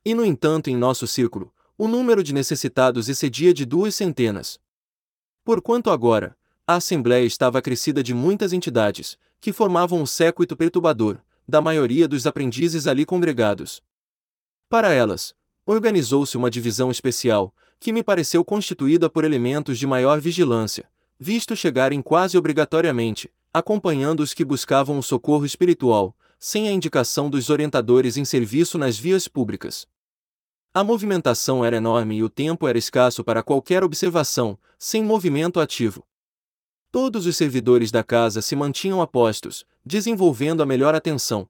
[0.06, 4.60] E no entanto, em nosso círculo, o número de necessitados excedia de duas centenas.
[5.44, 6.38] Porquanto agora,
[6.68, 12.28] a Assembleia estava acrescida de muitas entidades, que formavam o séquito perturbador, da maioria dos
[12.28, 13.82] aprendizes ali congregados.
[14.70, 15.34] Para elas,
[15.66, 20.88] organizou-se uma divisão especial, que me pareceu constituída por elementos de maior vigilância,
[21.20, 27.50] visto chegarem quase obrigatoriamente, acompanhando os que buscavam o socorro espiritual, sem a indicação dos
[27.50, 29.86] orientadores em serviço nas vias públicas.
[30.74, 36.08] A movimentação era enorme e o tempo era escasso para qualquer observação, sem movimento ativo.
[36.92, 41.48] Todos os servidores da casa se mantinham apostos, desenvolvendo a melhor atenção.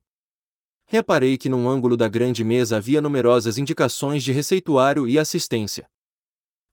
[0.86, 5.88] Reparei que num ângulo da grande mesa havia numerosas indicações de receituário e assistência.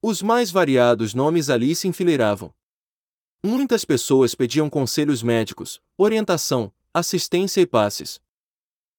[0.01, 2.51] Os mais variados nomes ali se enfileiravam.
[3.43, 8.19] Muitas pessoas pediam conselhos médicos, orientação, assistência e passes.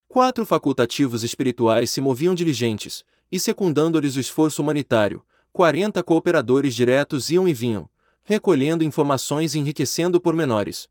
[0.08, 7.48] Quatro facultativos espirituais se moviam diligentes, e secundando-lhes o esforço humanitário, 40 cooperadores diretos iam
[7.48, 7.88] e vinham,
[8.22, 10.88] recolhendo informações e enriquecendo pormenores.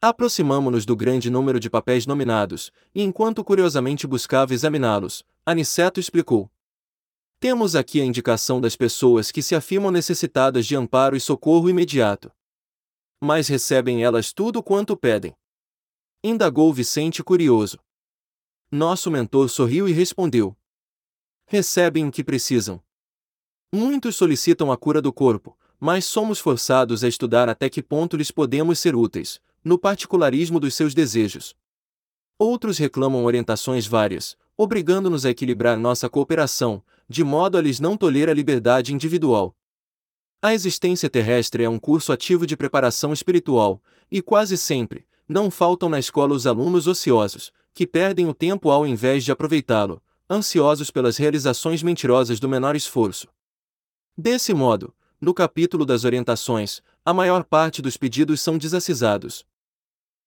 [0.00, 6.50] Aproximamo-nos do grande número de papéis nominados, e enquanto curiosamente buscava examiná-los, Aniceto explicou.
[7.38, 12.30] Temos aqui a indicação das pessoas que se afirmam necessitadas de amparo e socorro imediato.
[13.20, 15.34] Mas recebem elas tudo quanto pedem.
[16.24, 17.80] Indagou Vicente curioso.
[18.70, 20.56] Nosso mentor sorriu e respondeu:
[21.46, 22.80] recebem o que precisam.
[23.74, 28.30] Muitos solicitam a cura do corpo, mas somos forçados a estudar até que ponto lhes
[28.30, 31.56] podemos ser úteis, no particularismo dos seus desejos.
[32.38, 38.28] Outros reclamam orientações várias, obrigando-nos a equilibrar nossa cooperação, de modo a lhes não tolher
[38.28, 39.56] a liberdade individual.
[40.40, 45.88] A existência terrestre é um curso ativo de preparação espiritual, e quase sempre, não faltam
[45.88, 51.16] na escola os alunos ociosos, que perdem o tempo ao invés de aproveitá-lo, ansiosos pelas
[51.16, 53.28] realizações mentirosas do menor esforço.
[54.16, 59.46] Desse modo, no capítulo das orientações, a maior parte dos pedidos são desacisados.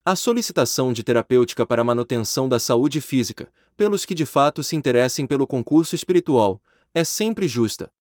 [0.03, 4.75] A solicitação de terapêutica para a manutenção da saúde física, pelos que de fato se
[4.75, 6.61] interessem pelo concurso espiritual,
[6.93, 7.91] é sempre justa.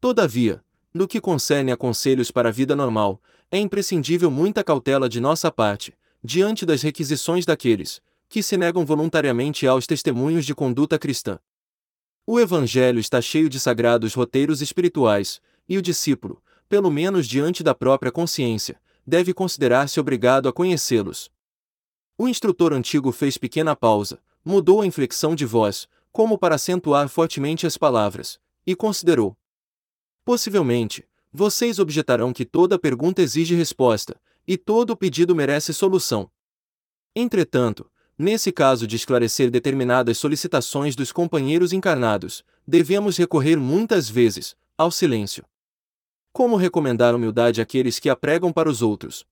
[0.00, 0.62] Todavia,
[0.92, 3.20] no que concerne a conselhos para a vida normal,
[3.50, 9.66] é imprescindível muita cautela de nossa parte, diante das requisições daqueles, que se negam voluntariamente
[9.66, 11.38] aos testemunhos de conduta cristã.
[12.26, 17.74] O Evangelho está cheio de sagrados roteiros espirituais, e o discípulo, pelo menos diante da
[17.74, 21.30] própria consciência, deve considerar-se obrigado a conhecê-los.
[22.16, 27.66] O instrutor antigo fez pequena pausa, mudou a inflexão de voz, como para acentuar fortemente
[27.66, 29.36] as palavras, e considerou.
[30.24, 36.30] Possivelmente, vocês objetarão que toda pergunta exige resposta, e todo pedido merece solução.
[37.14, 44.90] Entretanto, Nesse caso de esclarecer determinadas solicitações dos companheiros encarnados, devemos recorrer muitas vezes ao
[44.90, 45.44] silêncio.
[46.32, 49.24] Como recomendar humildade àqueles que a pregam para os outros?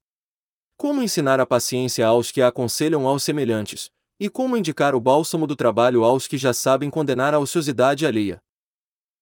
[0.77, 3.91] Como ensinar a paciência aos que a aconselham aos semelhantes?
[4.19, 8.43] E como indicar o bálsamo do trabalho aos que já sabem condenar a ociosidade alheia?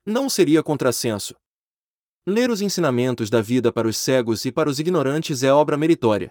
[0.06, 1.34] Não seria contrassenso.
[2.30, 6.30] Ler os ensinamentos da vida para os cegos e para os ignorantes é obra meritória.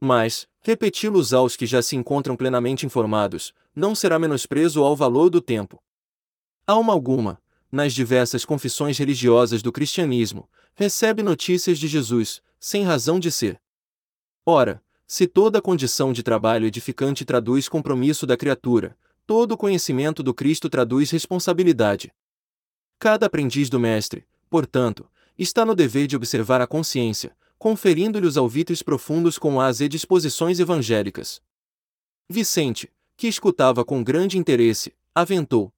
[0.00, 5.40] Mas, repeti-los aos que já se encontram plenamente informados, não será menosprezo ao valor do
[5.40, 5.80] tempo.
[6.66, 7.40] Alma alguma,
[7.70, 13.62] nas diversas confissões religiosas do cristianismo, recebe notícias de Jesus, sem razão de ser.
[14.44, 20.68] Ora, se toda condição de trabalho edificante traduz compromisso da criatura, todo conhecimento do Cristo
[20.68, 22.12] traduz responsabilidade.
[22.98, 28.84] Cada aprendiz do Mestre, portanto, está no dever de observar a consciência, conferindo-lhe os alvitres
[28.84, 31.42] profundos com as disposições evangélicas.
[32.28, 35.74] Vicente, que escutava com grande interesse, aventou.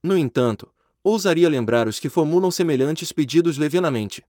[0.00, 0.72] No entanto,
[1.02, 4.24] ousaria lembrar os que formulam semelhantes pedidos levianamente.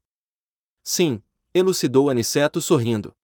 [0.83, 1.21] Sim,
[1.53, 3.15] elucidou Aniceto sorrindo.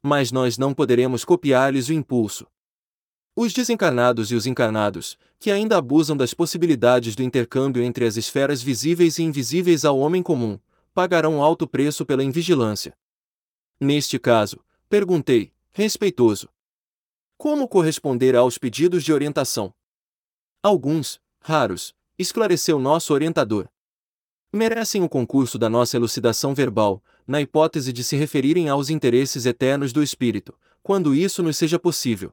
[0.00, 2.46] Mas nós não poderemos copiar-lhes o impulso.
[3.34, 8.62] Os desencarnados e os encarnados, que ainda abusam das possibilidades do intercâmbio entre as esferas
[8.62, 10.58] visíveis e invisíveis ao homem comum,
[10.94, 12.96] pagarão alto preço pela invigilância.
[13.78, 16.48] Neste caso, perguntei, respeitoso.
[17.36, 19.74] Como corresponder aos pedidos de orientação?
[20.62, 23.68] Alguns, raros, esclareceu nosso orientador.
[24.50, 29.92] Merecem o concurso da nossa elucidação verbal, na hipótese de se referirem aos interesses eternos
[29.92, 32.32] do espírito, quando isso nos seja possível.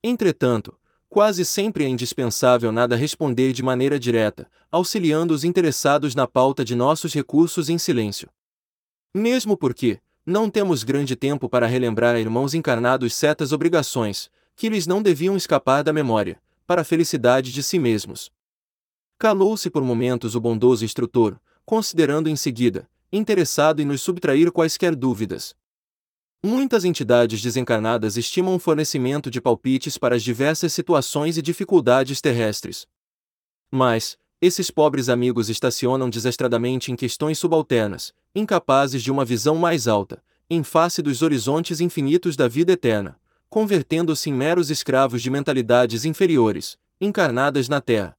[0.00, 0.78] Entretanto,
[1.10, 6.76] quase sempre é indispensável nada responder de maneira direta, auxiliando os interessados na pauta de
[6.76, 8.30] nossos recursos em silêncio.
[9.12, 14.86] Mesmo porque, não temos grande tempo para relembrar a irmãos encarnados certas obrigações, que lhes
[14.86, 18.30] não deviam escapar da memória, para a felicidade de si mesmos.
[19.18, 25.56] Calou-se por momentos o bondoso instrutor, considerando em seguida, interessado em nos subtrair quaisquer dúvidas.
[26.42, 32.86] Muitas entidades desencarnadas estimam o fornecimento de palpites para as diversas situações e dificuldades terrestres.
[33.70, 40.24] Mas, esses pobres amigos estacionam desastradamente em questões subalternas, incapazes de uma visão mais alta,
[40.48, 43.20] em face dos horizontes infinitos da vida eterna,
[43.50, 48.16] convertendo-se em meros escravos de mentalidades inferiores, encarnadas na Terra.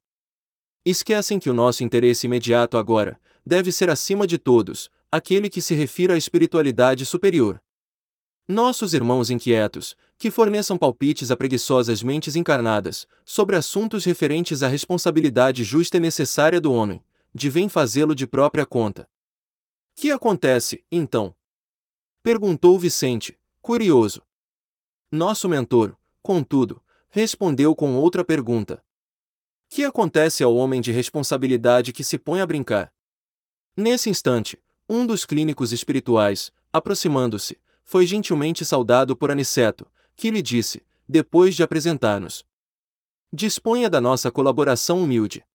[0.85, 5.73] Esquecem que o nosso interesse imediato agora deve ser acima de todos, aquele que se
[5.73, 7.59] refira à espiritualidade superior.
[8.47, 15.63] Nossos irmãos inquietos, que forneçam palpites a preguiçosas mentes encarnadas sobre assuntos referentes à responsabilidade
[15.63, 19.07] justa e necessária do homem, devem fazê-lo de própria conta.
[19.95, 21.35] Que acontece, então?
[22.23, 24.21] Perguntou Vicente, curioso.
[25.11, 28.83] Nosso mentor, contudo, respondeu com outra pergunta.
[29.69, 32.93] Que acontece ao homem de responsabilidade que se põe a brincar?
[33.75, 37.57] Nesse instante, um dos clínicos espirituais, aproximando-se,
[37.91, 39.85] foi gentilmente saudado por Aniceto,
[40.15, 42.45] que lhe disse, depois de apresentar-nos:
[43.33, 45.45] Disponha da nossa colaboração humilde.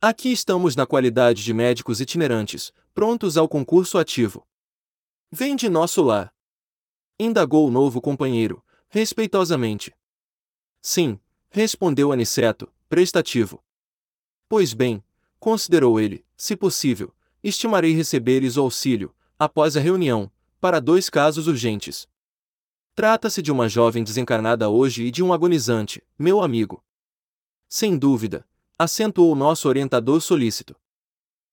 [0.00, 4.44] Aqui estamos na qualidade de médicos itinerantes, prontos ao concurso ativo.
[5.30, 6.34] Vem de nosso lar.
[7.16, 9.94] Indagou o novo companheiro, respeitosamente.
[10.80, 11.16] Sim,
[11.48, 13.62] respondeu Aniceto, prestativo.
[14.48, 15.00] Pois bem,
[15.38, 20.28] considerou ele, se possível, estimarei receberes o auxílio, após a reunião,
[20.62, 22.08] para dois casos urgentes.
[22.94, 26.84] Trata-se de uma jovem desencarnada hoje e de um agonizante, meu amigo.
[27.68, 28.48] Sem dúvida,
[28.78, 30.80] acentuou nosso orientador solícito.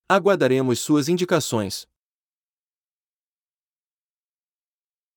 [0.07, 1.87] Aguardaremos suas indicações.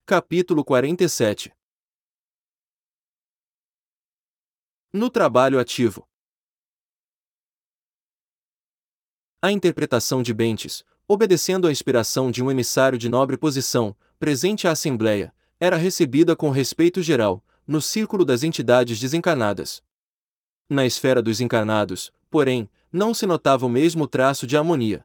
[0.07, 1.53] Capítulo 47
[4.91, 6.09] No trabalho ativo.
[9.43, 14.73] A interpretação de Bentes, obedecendo à inspiração de um emissário de nobre posição, presente à
[14.73, 19.83] Assembleia, era recebida com respeito geral, no círculo das entidades desencarnadas.
[20.69, 25.05] Na esfera dos encarnados, porém, não se notava o mesmo traço de harmonia.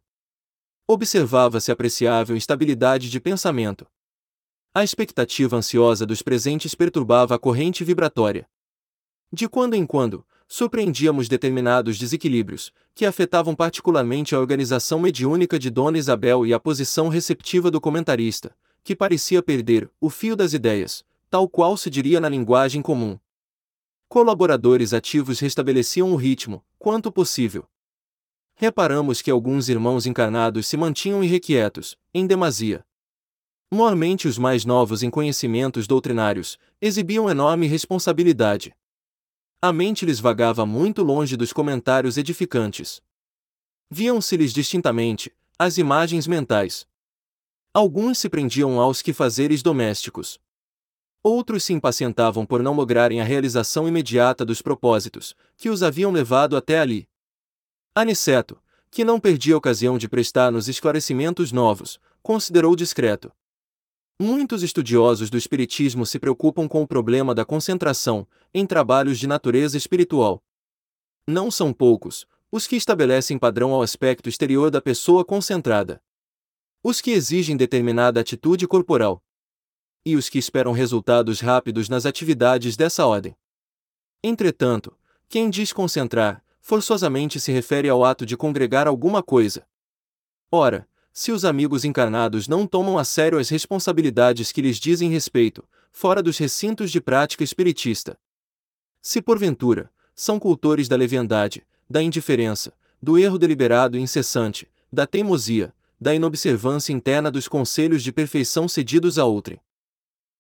[0.87, 3.85] Observava-se apreciável instabilidade de pensamento.
[4.73, 8.47] A expectativa ansiosa dos presentes perturbava a corrente vibratória.
[9.31, 15.97] De quando em quando, surpreendíamos determinados desequilíbrios, que afetavam particularmente a organização mediúnica de Dona
[15.97, 21.49] Isabel e a posição receptiva do comentarista, que parecia perder o fio das ideias, tal
[21.49, 23.19] qual se diria na linguagem comum.
[24.07, 27.67] Colaboradores ativos restabeleciam o ritmo, quanto possível.
[28.55, 32.85] Reparamos que alguns irmãos encarnados se mantinham irrequietos, em demasia.
[33.69, 38.73] Mormente os mais novos em conhecimentos doutrinários, exibiam enorme responsabilidade.
[39.67, 43.01] A mente lhes vagava muito longe dos comentários edificantes.
[43.91, 46.87] Viam-se-lhes distintamente as imagens mentais.
[47.73, 50.39] Alguns se prendiam aos quefazeres domésticos.
[51.21, 56.55] Outros se impacientavam por não lograrem a realização imediata dos propósitos, que os haviam levado
[56.55, 57.05] até ali.
[57.93, 58.57] Aniceto,
[58.89, 63.33] que não perdia ocasião de prestar-nos esclarecimentos novos, considerou discreto.
[64.19, 69.77] Muitos estudiosos do Espiritismo se preocupam com o problema da concentração, em trabalhos de natureza
[69.77, 70.43] espiritual.
[71.27, 76.01] Não são poucos, os que estabelecem padrão ao aspecto exterior da pessoa concentrada.
[76.81, 79.23] Os que exigem determinada atitude corporal.
[80.03, 83.37] E os que esperam resultados rápidos nas atividades dessa ordem.
[84.23, 84.97] Entretanto,
[85.29, 89.67] quem diz concentrar, forçosamente se refere ao ato de congregar alguma coisa.
[90.51, 95.67] Ora, se os amigos encarnados não tomam a sério as responsabilidades que lhes dizem respeito,
[95.91, 98.19] fora dos recintos de prática espiritista.
[99.01, 105.73] Se porventura, são cultores da leviandade, da indiferença, do erro deliberado e incessante, da teimosia,
[105.99, 109.59] da inobservância interna dos conselhos de perfeição cedidos a outrem.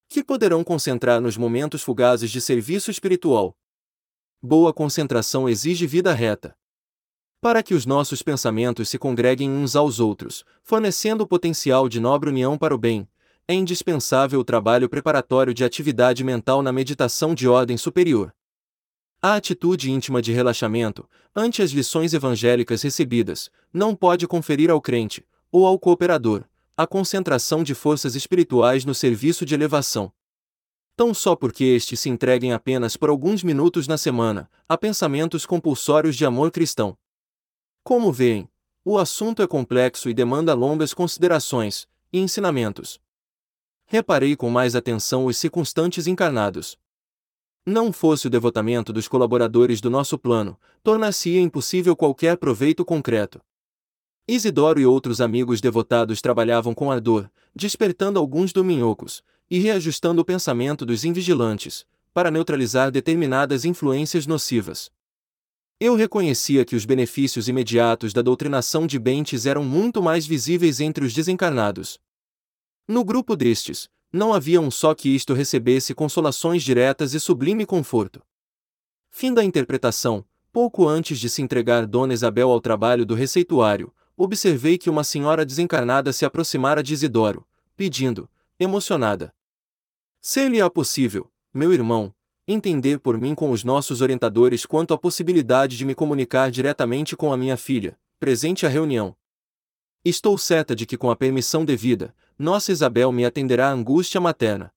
[0.07, 3.57] Que poderão concentrar nos momentos fugazes de serviço espiritual.
[4.39, 6.55] Boa concentração exige vida reta,
[7.39, 12.29] para que os nossos pensamentos se congreguem uns aos outros, fornecendo o potencial de nobre
[12.29, 13.07] união para o bem,
[13.47, 18.33] é indispensável o trabalho preparatório de atividade mental na meditação de ordem superior.
[19.21, 25.25] A atitude íntima de relaxamento, ante as lições evangélicas recebidas, não pode conferir ao crente,
[25.51, 26.43] ou ao cooperador,
[26.75, 30.11] a concentração de forças espirituais no serviço de elevação.
[30.95, 36.15] Tão só porque estes se entreguem apenas por alguns minutos na semana a pensamentos compulsórios
[36.15, 36.97] de amor cristão.
[37.87, 38.49] Como veem,
[38.83, 42.99] o assunto é complexo e demanda longas considerações e ensinamentos.
[43.85, 46.77] Reparei com mais atenção os circunstantes encarnados.
[47.65, 53.39] Não fosse o devotamento dos colaboradores do nosso plano, tornar-se-ia impossível qualquer proveito concreto.
[54.27, 60.85] Isidoro e outros amigos devotados trabalhavam com ardor, despertando alguns dominhocos e reajustando o pensamento
[60.85, 64.91] dos invigilantes, para neutralizar determinadas influências nocivas.
[65.79, 71.05] Eu reconhecia que os benefícios imediatos da doutrinação de Bentes eram muito mais visíveis entre
[71.05, 71.99] os desencarnados.
[72.87, 78.23] No grupo destes, não havia um só que isto recebesse consolações diretas e sublime conforto.
[79.11, 80.25] Fim da interpretação.
[80.51, 85.45] Pouco antes de se entregar Dona Isabel ao trabalho do receituário, observei que uma senhora
[85.45, 88.27] desencarnada se aproximara de Isidoro, pedindo,
[88.59, 89.31] emocionada:
[90.19, 92.15] Ser-lhe-á possível, meu irmão,
[92.47, 97.33] entender por mim com os nossos orientadores quanto à possibilidade de me comunicar diretamente com
[97.33, 99.13] a minha filha, presente à reunião.
[100.05, 104.71] Estou certa de que, com a permissão devida, nossa Isabel me atenderá à angústia materna.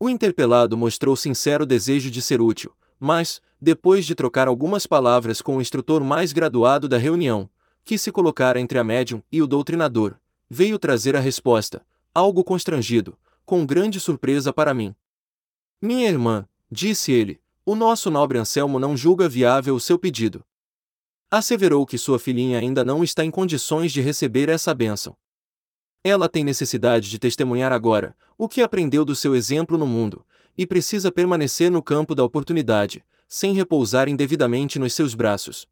[0.00, 5.58] O interpelado mostrou sincero desejo de ser útil, mas, depois de trocar algumas palavras com
[5.58, 7.50] o instrutor mais graduado da reunião,
[7.84, 10.16] que se colocara entre a médium e o doutrinador,
[10.48, 11.84] veio trazer a resposta,
[12.14, 14.94] algo constrangido, com grande surpresa para mim.
[15.82, 20.44] Minha irmã, disse ele, o nosso nobre Anselmo não julga viável o seu pedido.
[21.30, 25.16] Asseverou que sua filhinha ainda não está em condições de receber essa bênção.
[26.02, 30.24] Ela tem necessidade de testemunhar agora o que aprendeu do seu exemplo no mundo,
[30.56, 35.68] e precisa permanecer no campo da oportunidade, sem repousar indevidamente nos seus braços.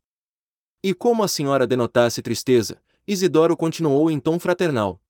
[0.83, 5.01] E como a senhora denotasse tristeza, Isidoro continuou em tom fraternal.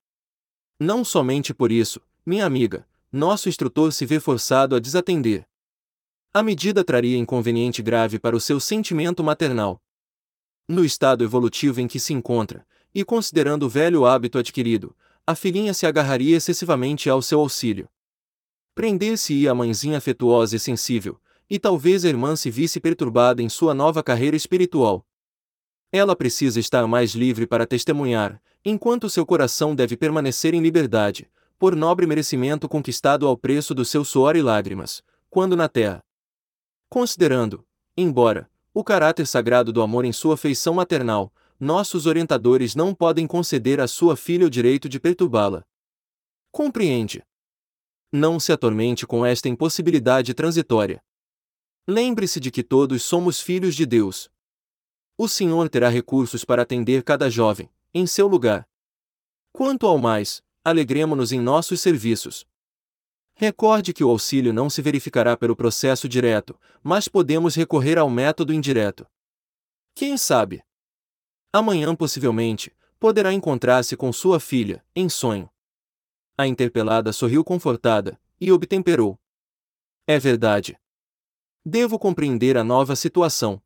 [0.78, 5.46] Não somente por isso, minha amiga, nosso instrutor se vê forçado a desatender.
[6.36, 9.80] A medida traria inconveniente grave para o seu sentimento maternal.
[10.68, 14.94] No estado evolutivo em que se encontra, e considerando o velho hábito adquirido,
[15.26, 17.88] a filhinha se agarraria excessivamente ao seu auxílio.
[18.74, 21.18] Prender-se-ia a mãezinha afetuosa e sensível,
[21.48, 25.06] e talvez a irmã se visse perturbada em sua nova carreira espiritual.
[25.90, 31.74] Ela precisa estar mais livre para testemunhar, enquanto seu coração deve permanecer em liberdade, por
[31.74, 36.04] nobre merecimento conquistado ao preço do seu suor e lágrimas, quando na terra.
[36.88, 37.66] Considerando,
[37.96, 43.80] embora, o caráter sagrado do amor em sua feição maternal, nossos orientadores não podem conceder
[43.80, 45.64] à sua filha o direito de perturbá-la.
[46.52, 47.24] Compreende?
[48.12, 51.02] Não se atormente com esta impossibilidade transitória.
[51.86, 54.30] Lembre-se de que todos somos filhos de Deus,
[55.18, 58.68] o Senhor terá recursos para atender cada jovem, em seu lugar.
[59.50, 62.46] Quanto ao mais, alegremo-nos em nossos serviços.
[63.38, 68.50] Recorde que o auxílio não se verificará pelo processo direto, mas podemos recorrer ao método
[68.50, 69.06] indireto.
[69.94, 70.64] Quem sabe?
[71.52, 75.50] Amanhã, possivelmente, poderá encontrar-se com sua filha, em sonho.
[76.38, 79.18] A interpelada sorriu confortada, e obtemperou.
[80.06, 80.78] É verdade.
[81.62, 83.60] Devo compreender a nova situação.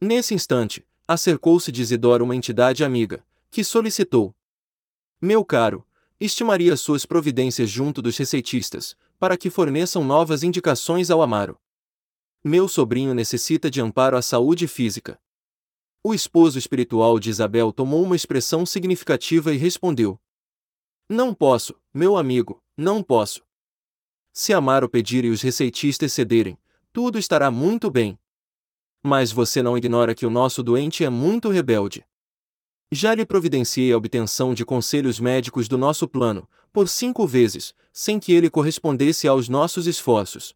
[0.00, 4.32] Nesse instante, acercou-se de Isidoro uma entidade amiga, que solicitou:
[5.20, 5.84] Meu caro,
[6.20, 11.58] estimaria suas providências junto dos receitistas, para que forneçam novas indicações ao Amaro.
[12.42, 15.18] Meu sobrinho necessita de amparo à saúde física.
[16.02, 20.20] O esposo espiritual de Isabel tomou uma expressão significativa e respondeu:
[21.08, 23.44] Não posso, meu amigo, não posso.
[24.32, 26.56] Se Amaro pedir e os receitistas cederem,
[26.92, 28.18] tudo estará muito bem.
[29.02, 32.06] Mas você não ignora que o nosso doente é muito rebelde.
[32.90, 38.20] Já lhe providenciei a obtenção de conselhos médicos do nosso plano, por cinco vezes, sem
[38.20, 40.54] que ele correspondesse aos nossos esforços.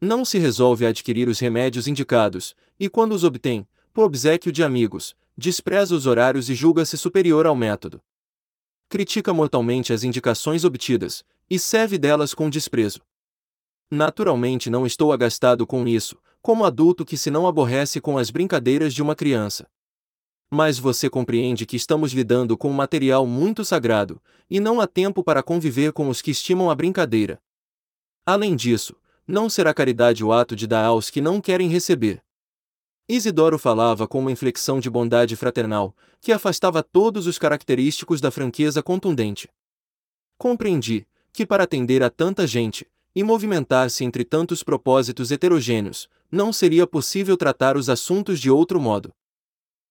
[0.00, 4.62] Não se resolve a adquirir os remédios indicados, e quando os obtém, por obsequio de
[4.62, 8.00] amigos, despreza os horários e julga-se superior ao método.
[8.88, 13.00] Critica mortalmente as indicações obtidas, e serve delas com desprezo.
[13.90, 18.94] Naturalmente não estou agastado com isso, como adulto que se não aborrece com as brincadeiras
[18.94, 19.68] de uma criança.
[20.54, 25.24] Mas você compreende que estamos lidando com um material muito sagrado, e não há tempo
[25.24, 27.42] para conviver com os que estimam a brincadeira.
[28.24, 28.94] Além disso,
[29.26, 32.22] não será caridade o ato de dar aos que não querem receber.
[33.08, 38.80] Isidoro falava com uma inflexão de bondade fraternal, que afastava todos os característicos da franqueza
[38.80, 39.48] contundente.
[40.38, 46.86] Compreendi que para atender a tanta gente, e movimentar-se entre tantos propósitos heterogêneos, não seria
[46.86, 49.12] possível tratar os assuntos de outro modo.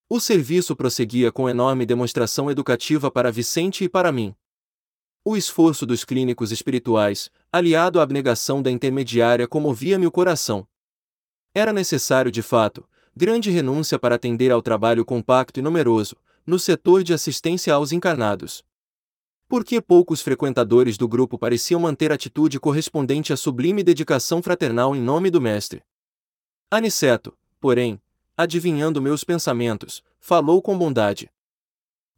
[0.10, 4.36] O serviço prosseguia com enorme demonstração educativa para Vicente e para mim.
[5.26, 10.68] O esforço dos clínicos espirituais, aliado à abnegação da intermediária, comovia-me o coração.
[11.56, 17.04] Era necessário, de fato, grande renúncia para atender ao trabalho compacto e numeroso, no setor
[17.04, 18.66] de assistência aos encarnados.
[19.48, 25.30] Porque poucos frequentadores do grupo pareciam manter atitude correspondente à sublime dedicação fraternal em nome
[25.30, 25.82] do Mestre.
[26.70, 28.02] Aniceto, porém,
[28.36, 31.32] adivinhando meus pensamentos, falou com bondade.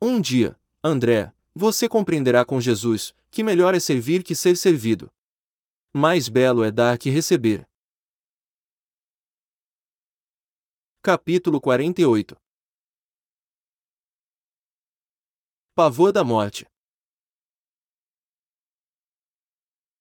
[0.02, 5.12] Um dia, André, você compreenderá com Jesus que melhor é servir que ser servido.
[5.94, 7.68] Mais belo é dar que receber.
[11.02, 12.36] Capítulo 48
[15.76, 16.66] Pavor da morte.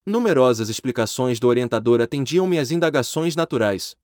[0.07, 3.97] Numerosas explicações do orientador atendiam-me às indagações naturais.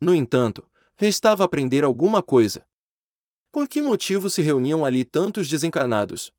[0.00, 2.66] No entanto, restava aprender alguma coisa.
[3.50, 6.32] Por que motivo se reuniam ali tantos desencarnados?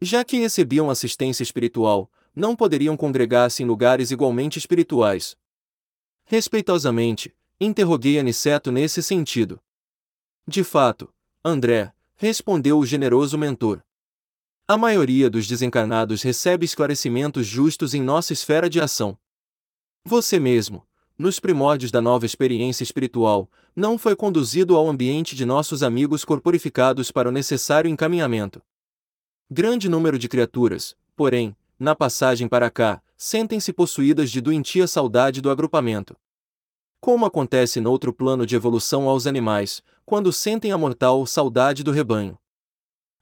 [0.00, 5.36] Já que recebiam assistência espiritual, não poderiam congregar-se em lugares igualmente espirituais.
[6.24, 9.60] Respeitosamente, interroguei Aniceto nesse sentido.
[10.46, 11.12] De fato,
[11.44, 13.84] André, respondeu o generoso mentor.
[14.66, 19.18] A maioria dos desencarnados recebe esclarecimentos justos em nossa esfera de ação.
[20.04, 20.86] Você mesmo,
[21.18, 27.10] nos primórdios da nova experiência espiritual, não foi conduzido ao ambiente de nossos amigos corporificados
[27.10, 28.62] para o necessário encaminhamento.
[29.50, 35.50] Grande número de criaturas, porém, na passagem para cá, sentem-se possuídas de doentia saudade do
[35.50, 36.16] agrupamento.
[37.00, 42.38] Como acontece noutro plano de evolução aos animais, quando sentem a mortal saudade do rebanho.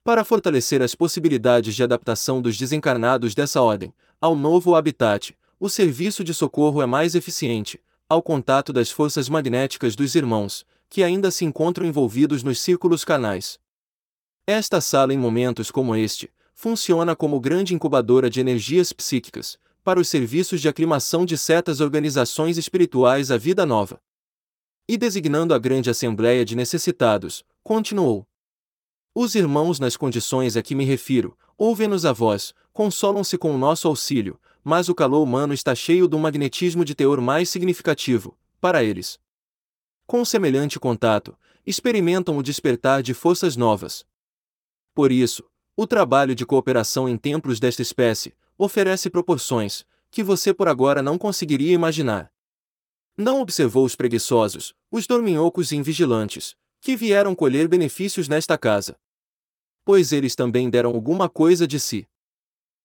[0.05, 6.25] Para fortalecer as possibilidades de adaptação dos desencarnados dessa ordem ao novo habitat, o serviço
[6.25, 11.45] de socorro é mais eficiente, ao contato das forças magnéticas dos irmãos, que ainda se
[11.45, 13.61] encontram envolvidos nos círculos canais.
[14.45, 20.09] Esta sala, em momentos como este, funciona como grande incubadora de energias psíquicas, para os
[20.09, 24.01] serviços de aclimação de certas organizações espirituais à vida nova.
[24.89, 28.27] E designando a grande assembleia de necessitados, continuou.
[29.15, 33.87] Os irmãos nas condições a que me refiro, ouvem-nos a voz, consolam-se com o nosso
[33.87, 38.83] auxílio, mas o calor humano está cheio de um magnetismo de teor mais significativo, para
[38.83, 39.19] eles.
[40.07, 41.37] Com semelhante contato,
[41.67, 44.05] experimentam o despertar de forças novas,
[44.95, 45.43] por isso,
[45.75, 51.17] o trabalho de cooperação em templos desta espécie oferece proporções que você por agora não
[51.17, 52.31] conseguiria imaginar.
[53.17, 58.99] Não observou os preguiçosos, os dorminhocos e invigilantes, que vieram colher benefícios nesta casa.
[59.85, 62.07] Pois eles também deram alguma coisa de si.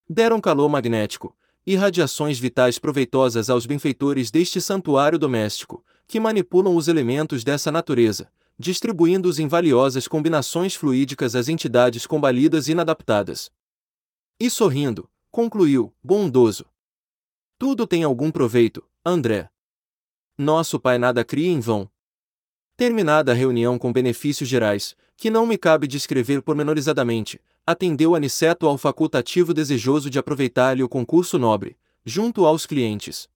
[0.10, 1.36] Deram calor magnético,
[1.68, 8.32] e radiações vitais proveitosas aos benfeitores deste santuário doméstico, que manipulam os elementos dessa natureza,
[8.58, 13.52] distribuindo-os em valiosas combinações fluídicas às entidades combalidas e inadaptadas.
[14.40, 16.66] E sorrindo, concluiu, bondoso.
[17.60, 19.50] Tudo tem algum proveito, André.
[20.38, 21.92] Nosso pai nada cria em vão.
[22.78, 28.78] Terminada a reunião com benefícios gerais, que não me cabe descrever pormenorizadamente, atendeu Aniceto ao
[28.78, 33.28] facultativo desejoso de aproveitar-lhe o concurso nobre, junto aos clientes.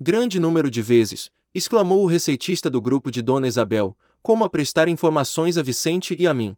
[0.00, 4.86] Grande número de vezes, exclamou o receitista do grupo de Dona Isabel, como a prestar
[4.86, 6.56] informações a Vicente e a mim.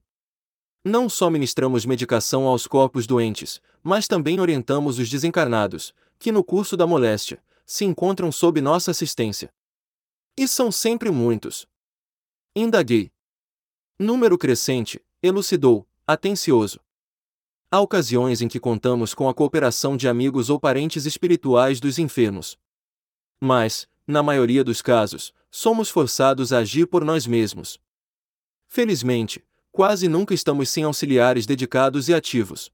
[0.85, 6.77] Não só ministramos medicação aos corpos doentes, mas também orientamos os desencarnados, que no curso
[6.77, 9.51] da moléstia, se encontram sob nossa assistência.
[10.37, 11.67] E são sempre muitos.
[12.55, 13.11] Indaguei.
[13.99, 16.81] Número crescente, elucidou, atencioso.
[17.71, 22.59] Há ocasiões em que contamos com a cooperação de amigos ou parentes espirituais dos enfermos.
[23.41, 27.81] Mas, na maioria dos casos, somos forçados a agir por nós mesmos.
[28.69, 32.71] Felizmente, quase nunca estamos sem auxiliares dedicados e ativos.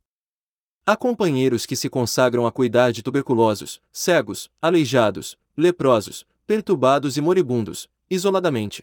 [0.84, 7.88] Há companheiros que se consagram a cuidar de tuberculosos, cegos, aleijados, leprosos, perturbados e moribundos,
[8.10, 8.82] isoladamente.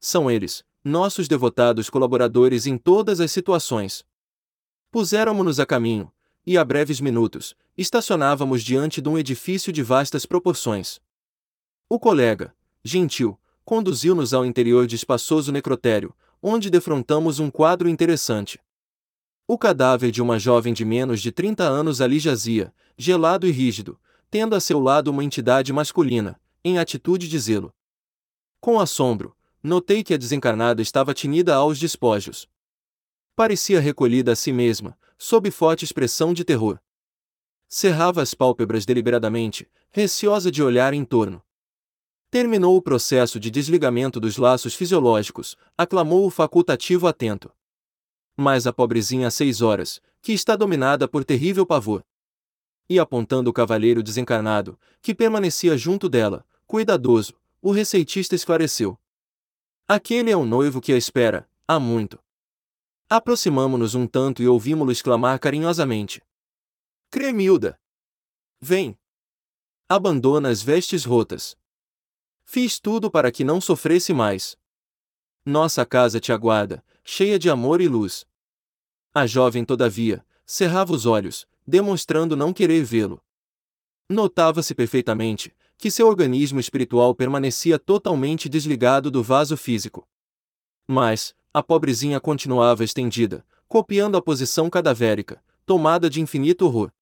[0.00, 4.04] São eles, nossos devotados colaboradores em todas as situações.
[4.90, 6.12] Puséramos-nos a caminho,
[6.46, 11.00] e a breves minutos, estacionávamos diante de um edifício de vastas proporções.
[11.88, 12.54] O colega,
[12.84, 18.60] gentil, conduziu-nos ao interior de espaçoso necrotério, onde defrontamos um quadro interessante.
[19.48, 23.98] O cadáver de uma jovem de menos de 30 anos ali jazia, gelado e rígido,
[24.30, 27.72] tendo a seu lado uma entidade masculina, em atitude de zelo.
[28.60, 29.33] Com assombro,
[29.64, 32.46] notei que a desencarnada estava tinida aos despojos.
[33.34, 36.78] Parecia recolhida a si mesma, sob forte expressão de terror.
[37.66, 41.42] Cerrava as pálpebras deliberadamente, receosa de olhar em torno.
[42.30, 47.50] Terminou o processo de desligamento dos laços fisiológicos, aclamou o facultativo atento.
[48.36, 52.04] Mas a pobrezinha há seis horas, que está dominada por terrível pavor.
[52.86, 58.98] E apontando o cavalheiro desencarnado, que permanecia junto dela, cuidadoso, o receitista esclareceu.
[59.86, 62.18] Aquele é o noivo que a espera, há muito.
[63.06, 66.22] Aproximamo-nos um tanto e ouvimos-lo exclamar carinhosamente.
[67.10, 67.78] Cremilda!
[68.58, 68.98] Vem!
[69.86, 71.54] Abandona as vestes rotas.
[72.46, 74.56] Fiz tudo para que não sofresse mais.
[75.44, 78.26] Nossa casa te aguarda, cheia de amor e luz.
[79.12, 83.22] A jovem, todavia, cerrava os olhos, demonstrando não querer vê-lo.
[84.08, 90.06] Notava-se perfeitamente que seu organismo espiritual permanecia totalmente desligado do vaso físico.
[90.86, 96.92] Mas, a pobrezinha continuava estendida, copiando a posição cadavérica, tomada de infinito horror.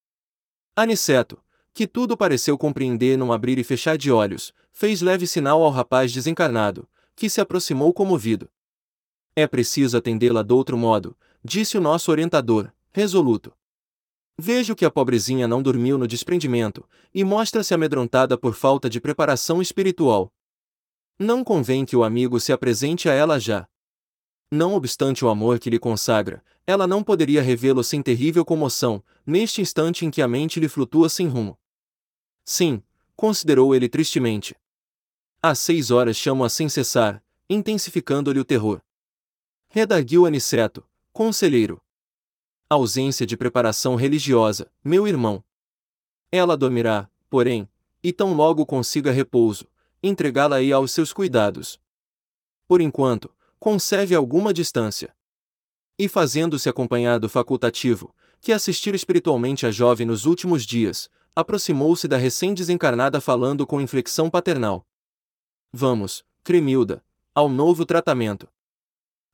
[0.75, 1.41] Aniceto,
[1.73, 6.11] que tudo pareceu compreender num abrir e fechar de olhos, fez leve sinal ao rapaz
[6.11, 8.49] desencarnado, que se aproximou comovido.
[9.35, 13.53] É preciso atendê-la de outro modo, disse o nosso orientador, resoluto.
[14.37, 19.61] Vejo que a pobrezinha não dormiu no desprendimento, e mostra-se amedrontada por falta de preparação
[19.61, 20.33] espiritual.
[21.19, 23.67] Não convém que o amigo se apresente a ela já.
[24.51, 29.61] Não obstante o amor que lhe consagra, ela não poderia revê-lo sem terrível comoção, neste
[29.61, 31.57] instante em que a mente lhe flutua sem rumo.
[32.43, 32.81] Sim,
[33.15, 34.55] considerou ele tristemente.
[35.41, 38.81] Às seis horas chamo-a sem cessar, intensificando-lhe o terror.
[39.67, 41.81] Redarguiu Aniceto, conselheiro.
[42.73, 45.43] Ausência de preparação religiosa, meu irmão.
[46.31, 47.69] Ela dormirá, porém,
[48.01, 49.67] e tão logo consiga repouso,
[50.01, 51.79] entregá-la-ei aos seus cuidados.
[52.67, 55.15] Por enquanto, conserve alguma distância.
[55.99, 58.11] E fazendo-se acompanhar do facultativo,
[58.41, 64.83] que assistira espiritualmente a jovem nos últimos dias, aproximou-se da recém-desencarnada falando com inflexão paternal.
[65.71, 67.05] Vamos, Cremilda,
[67.35, 68.47] ao novo tratamento.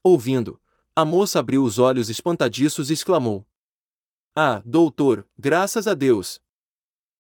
[0.04, 0.60] Ouvindo,
[1.00, 3.48] a moça abriu os olhos espantadiços e exclamou:
[4.36, 6.42] Ah, doutor, graças a Deus!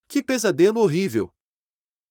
[0.07, 1.33] Que pesadelo horrível!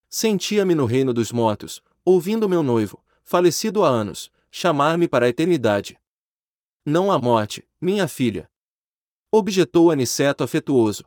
[0.09, 6.01] Sentia-me no reino dos mortos, ouvindo meu noivo, falecido há anos, chamar-me para a eternidade.
[6.87, 8.51] Não há morte, minha filha.
[9.31, 11.05] Objetou Aniceto afetuoso.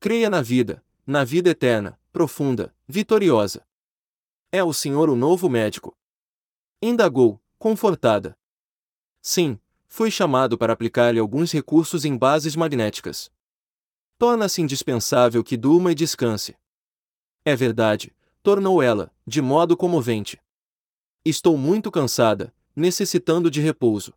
[0.00, 3.66] Creia na vida, na vida eterna, profunda, vitoriosa.
[4.50, 5.94] É o Senhor o novo médico.
[6.80, 8.38] Indagou, confortada.
[9.20, 9.60] Sim,
[9.96, 13.32] foi chamado para aplicar-lhe alguns recursos em bases magnéticas.
[14.18, 16.54] Torna-se indispensável que durma e descanse.
[17.46, 20.38] É verdade, tornou ela, de modo comovente.
[21.24, 24.12] Estou muito cansada, necessitando de repouso.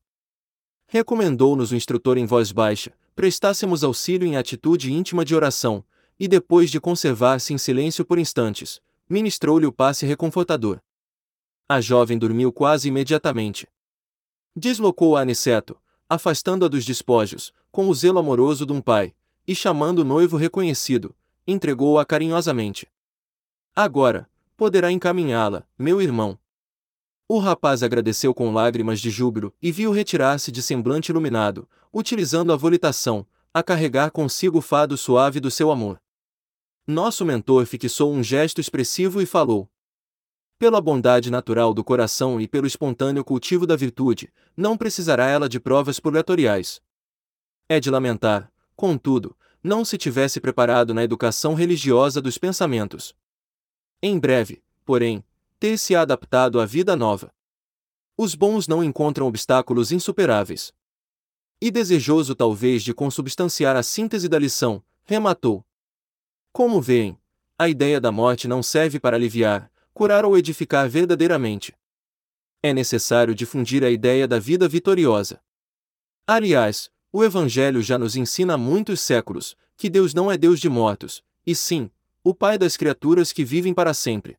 [0.86, 5.82] Recomendou-nos o instrutor em voz baixa, prestássemos auxílio em atitude íntima de oração,
[6.20, 10.82] e depois de conservar-se em silêncio por instantes, ministrou-lhe o passe reconfortador.
[11.70, 13.66] A jovem dormiu quase imediatamente.
[14.56, 15.80] Deslocou a Aniceto,
[16.10, 19.14] afastando-a dos despojos, com o zelo amoroso de um pai,
[19.48, 21.16] e chamando o noivo reconhecido,
[21.48, 22.88] entregou-a carinhosamente.
[23.76, 26.38] Agora, poderá encaminhá-la, meu irmão.
[27.28, 32.56] O rapaz agradeceu com lágrimas de júbilo e viu retirar-se de semblante iluminado, utilizando a
[32.56, 36.02] volitação, a carregar consigo o fado suave do seu amor.
[36.88, 39.70] Nosso mentor fixou um gesto expressivo e falou:
[40.60, 45.58] Pela bondade natural do coração e pelo espontâneo cultivo da virtude, não precisará ela de
[45.58, 46.82] provas purgatoriais.
[47.70, 53.16] É de lamentar, contudo, não se tivesse preparado na educação religiosa dos pensamentos.
[54.04, 55.24] Em breve, porém,
[55.58, 57.34] ter-se adaptado à vida nova.
[58.18, 60.74] Os bons não encontram obstáculos insuperáveis.
[61.62, 65.66] E desejoso talvez de consubstanciar a síntese da lição, rematou.
[66.52, 67.18] Como veem,
[67.58, 71.76] a ideia da morte não serve para aliviar, curar ou edificar verdadeiramente.
[72.62, 75.42] É necessário difundir a ideia da vida vitoriosa.
[76.28, 80.70] Aliás, o Evangelho já nos ensina há muitos séculos que Deus não é Deus de
[80.70, 81.90] mortos, e sim,
[82.24, 84.38] o Pai das criaturas que vivem para sempre.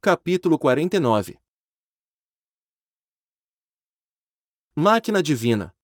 [0.00, 1.38] Capítulo 49
[4.74, 5.74] Máquina Divina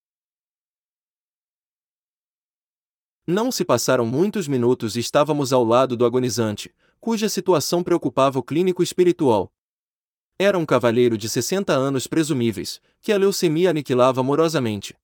[3.27, 8.43] Não se passaram muitos minutos e estávamos ao lado do agonizante, cuja situação preocupava o
[8.43, 9.51] clínico espiritual.
[10.37, 14.95] Era um cavalheiro de 60 anos presumíveis, que a leucemia aniquilava amorosamente.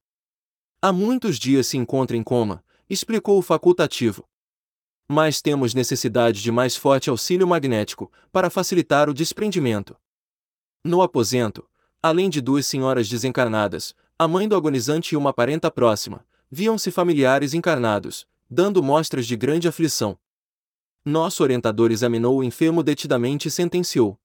[0.81, 4.23] Há muitos dias se encontra em coma, explicou o facultativo.
[5.09, 9.95] Mas temos necessidade de mais forte auxílio magnético, para facilitar o desprendimento.
[10.83, 11.65] No aposento,
[12.03, 17.53] Além de duas senhoras desencarnadas, a mãe do agonizante e uma parenta próxima, viam-se familiares
[17.53, 20.19] encarnados, dando mostras de grande aflição.
[21.05, 24.19] Nosso orientador examinou o enfermo detidamente e sentenciou.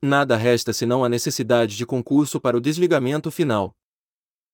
[0.00, 3.74] Nada resta senão a necessidade de concurso para o desligamento final.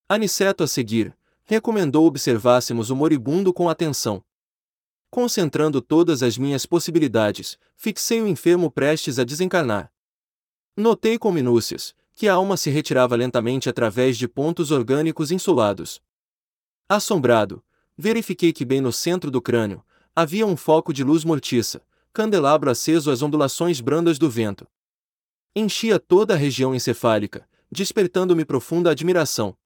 [0.09, 1.15] Aniceto a seguir,
[1.45, 4.25] recomendou observássemos o moribundo com atenção.
[5.11, 9.93] Concentrando todas as minhas possibilidades, fixei o enfermo prestes a desencarnar.
[10.77, 16.01] Notei com minúcias que a alma se retirava lentamente através de pontos orgânicos insulados.
[16.89, 17.65] Assombrado,
[17.97, 19.83] verifiquei que bem no centro do crânio
[20.15, 21.83] havia um foco de luz mortiça,
[22.13, 24.67] candelabro aceso às ondulações brandas do vento.
[25.57, 29.57] Enchia toda a região encefálica, despertando-me profunda admiração.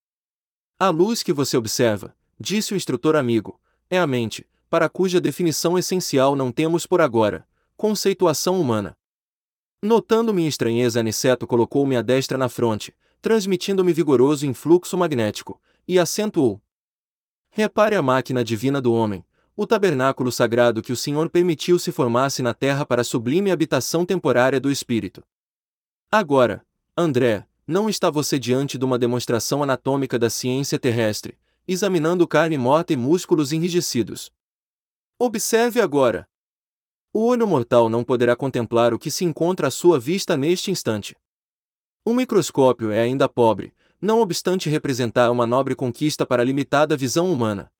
[0.79, 3.59] A luz que você observa, disse o instrutor amigo,
[3.89, 8.97] é a mente, para cuja definição essencial não temos por agora conceituação humana.
[9.81, 16.61] Notando minha estranheza, Aniceto colocou-me a destra na fronte, transmitindo-me vigoroso influxo magnético, e acentuou:
[17.51, 19.25] Repare a máquina divina do homem,
[19.55, 24.05] o tabernáculo sagrado que o Senhor permitiu se formasse na terra para a sublime habitação
[24.05, 25.23] temporária do espírito.
[26.11, 31.37] Agora, André, não está você diante de uma demonstração anatômica da ciência terrestre,
[31.67, 34.31] examinando carne morta e músculos enrijecidos.
[35.19, 36.27] Observe agora.
[37.11, 41.15] O olho mortal não poderá contemplar o que se encontra à sua vista neste instante.
[42.05, 47.31] O microscópio é ainda pobre, não obstante representar uma nobre conquista para a limitada visão
[47.31, 47.71] humana.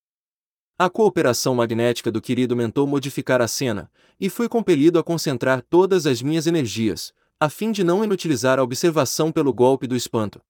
[0.77, 6.05] A cooperação magnética do querido mentor modificar a cena, e fui compelido a concentrar todas
[6.05, 10.41] as minhas energias, a fim de não inutilizar a observação pelo golpe do espanto.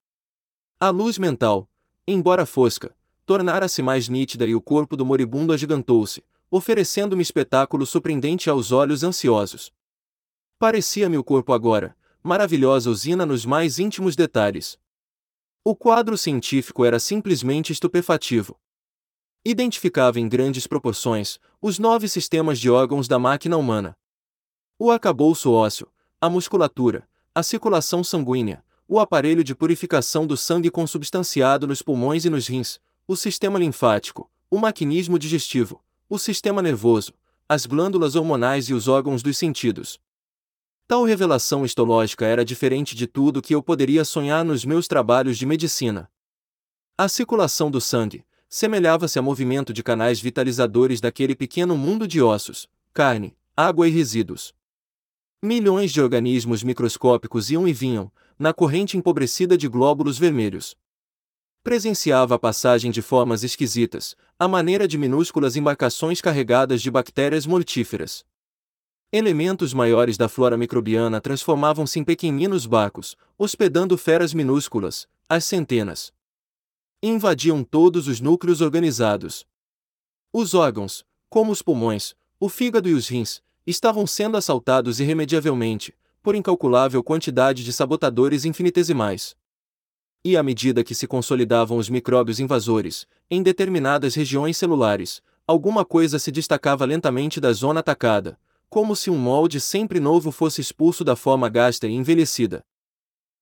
[0.79, 1.69] A luz mental,
[2.07, 2.95] embora fosca,
[3.25, 9.71] tornara-se mais nítida e o corpo do moribundo agigantou-se, oferecendo-me espetáculo surpreendente aos olhos ansiosos.
[10.57, 14.79] Parecia-me o corpo agora, maravilhosa usina nos mais íntimos detalhes.
[15.69, 18.59] O quadro científico era simplesmente estupefativo.
[19.45, 23.95] Identificava em grandes proporções os nove sistemas de órgãos da máquina humana.
[24.79, 25.87] O acabouço ósseo,
[26.19, 32.31] a musculatura, a circulação sanguínea, o aparelho de purificação do sangue consubstanciado nos pulmões e
[32.31, 37.13] nos rins, o sistema linfático, o maquinismo digestivo, o sistema nervoso,
[37.47, 39.99] as glândulas hormonais e os órgãos dos sentidos.
[40.89, 45.45] Tal revelação histológica era diferente de tudo que eu poderia sonhar nos meus trabalhos de
[45.45, 46.09] medicina.
[46.97, 52.67] A circulação do sangue semelhava-se a movimento de canais vitalizadores daquele pequeno mundo de ossos,
[52.91, 54.51] carne, água e resíduos.
[55.43, 60.75] Milhões de organismos microscópicos iam e vinham, na corrente empobrecida de glóbulos vermelhos.
[61.63, 68.25] Presenciava a passagem de formas esquisitas, à maneira de minúsculas embarcações carregadas de bactérias mortíferas.
[69.11, 76.13] Elementos maiores da flora microbiana transformavam-se em pequeninos barcos, hospedando feras minúsculas, às centenas.
[77.01, 79.47] Invadiam todos os núcleos organizados.
[80.31, 86.35] Os órgãos, como os pulmões, o fígado e os rins, estavam sendo assaltados irremediavelmente, por
[86.35, 89.35] incalculável quantidade de sabotadores infinitesimais.
[90.23, 96.19] E à medida que se consolidavam os micróbios invasores, em determinadas regiões celulares, alguma coisa
[96.19, 98.37] se destacava lentamente da zona atacada,
[98.69, 102.63] como se um molde sempre novo fosse expulso da forma gasta e envelhecida.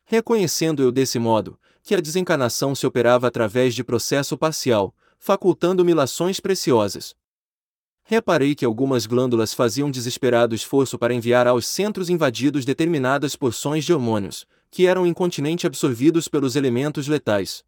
[0.06, 6.40] Reconhecendo eu desse modo, que a desencarnação se operava através de processo parcial, facultando-me lações
[6.40, 7.16] preciosas,
[8.10, 13.94] Reparei que algumas glândulas faziam desesperado esforço para enviar aos centros invadidos determinadas porções de
[13.94, 17.66] hormônios, que eram incontinente absorvidos pelos elementos letais.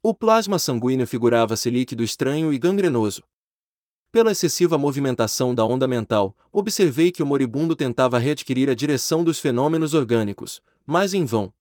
[0.00, 3.24] O plasma sanguíneo figurava-se líquido estranho e gangrenoso.
[4.10, 9.38] Pela excessiva movimentação da onda mental, observei que o moribundo tentava readquirir a direção dos
[9.38, 11.52] fenômenos orgânicos, mas em vão.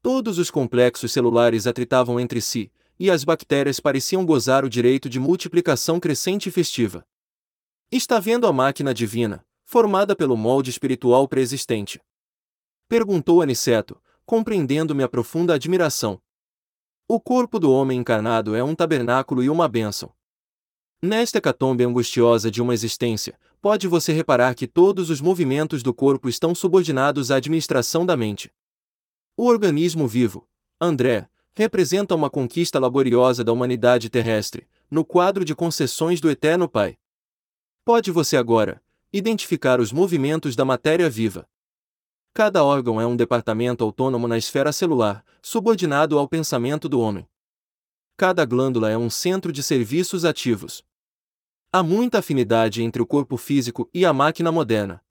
[0.00, 5.20] Todos os complexos celulares atritavam entre si, e as bactérias pareciam gozar o direito de
[5.20, 7.06] multiplicação crescente e festiva.
[7.92, 12.00] Está vendo a máquina divina, formada pelo molde espiritual preexistente?
[12.88, 16.18] Perguntou Aniceto, compreendendo minha profunda admiração.
[17.06, 20.12] O corpo do homem encarnado é um tabernáculo e uma bênção.
[21.00, 26.28] Nesta hecatombe angustiosa de uma existência, pode você reparar que todos os movimentos do corpo
[26.28, 28.52] estão subordinados à administração da mente.
[29.36, 30.48] O organismo vivo,
[30.80, 36.98] André, representa uma conquista laboriosa da humanidade terrestre, no quadro de concessões do Eterno Pai.
[37.84, 38.82] Pode você agora
[39.12, 41.48] identificar os movimentos da matéria viva.
[42.34, 47.24] Cada órgão é um departamento autônomo na esfera celular, subordinado ao pensamento do homem.
[48.16, 50.87] Cada glândula é um centro de serviços ativos.
[51.70, 55.04] Há muita afinidade entre o corpo físico e a máquina moderna.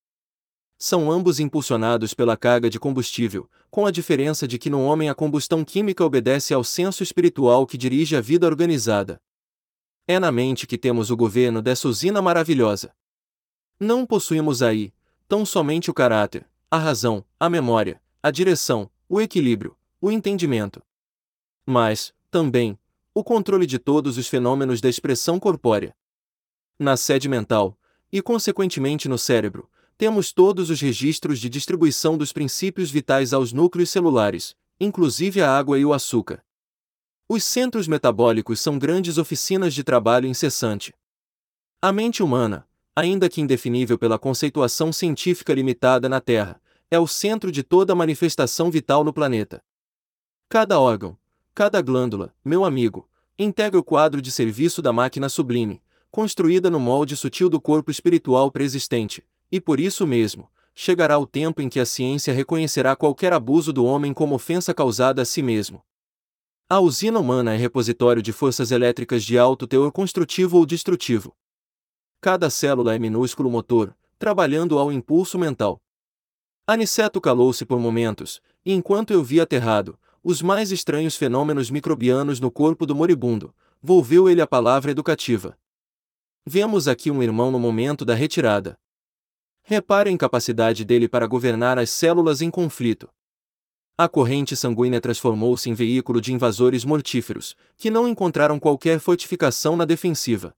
[0.75, 5.13] São ambos impulsionados pela carga de combustível, com a diferença de que no homem a
[5.13, 9.21] combustão química obedece ao senso espiritual que dirige a vida organizada.
[10.07, 12.91] É na mente que temos o governo dessa usina maravilhosa.
[13.79, 14.91] Não possuímos aí,
[15.27, 20.81] tão somente o caráter, a razão, a memória, a direção, o equilíbrio, o entendimento.
[21.67, 22.79] Mas, também,
[23.13, 25.95] o controle de todos os fenômenos da expressão corpórea.
[26.79, 27.77] Na sede mental,
[28.11, 33.89] e consequentemente no cérebro, temos todos os registros de distribuição dos princípios vitais aos núcleos
[33.89, 36.43] celulares, inclusive a água e o açúcar.
[37.27, 40.93] Os centros metabólicos são grandes oficinas de trabalho incessante.
[41.81, 46.61] A mente humana, ainda que indefinível pela conceituação científica limitada na Terra,
[46.91, 49.63] é o centro de toda manifestação vital no planeta.
[50.47, 51.17] Cada órgão,
[51.55, 55.81] cada glândula, meu amigo, integra o quadro de serviço da máquina sublime,
[56.11, 61.61] construída no molde sutil do corpo espiritual preexistente, e por isso mesmo, chegará o tempo
[61.61, 65.81] em que a ciência reconhecerá qualquer abuso do homem como ofensa causada a si mesmo.
[66.69, 71.35] A usina humana é repositório de forças elétricas de alto teor construtivo ou destrutivo.
[72.21, 75.81] Cada célula é minúsculo motor, trabalhando ao impulso mental.
[76.67, 82.51] Aniceto calou-se por momentos, e enquanto eu via aterrado, os mais estranhos fenômenos microbianos no
[82.51, 85.57] corpo do moribundo, volveu ele a palavra educativa.
[86.49, 88.79] Vemos aqui um irmão no momento da retirada.
[89.63, 93.09] Repare a incapacidade dele para governar as células em conflito.
[93.97, 99.83] A corrente sanguínea transformou-se em veículo de invasores mortíferos, que não encontraram qualquer fortificação na
[99.83, 100.55] defensiva.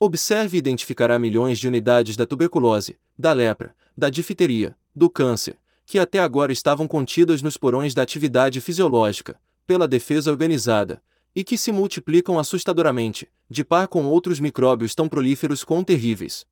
[0.00, 6.00] Observe e identificará milhões de unidades da tuberculose, da lepra, da difteria, do câncer, que
[6.00, 11.00] até agora estavam contidas nos porões da atividade fisiológica, pela defesa organizada,
[11.36, 16.44] e que se multiplicam assustadoramente, de par com outros micróbios tão prolíferos quão terríveis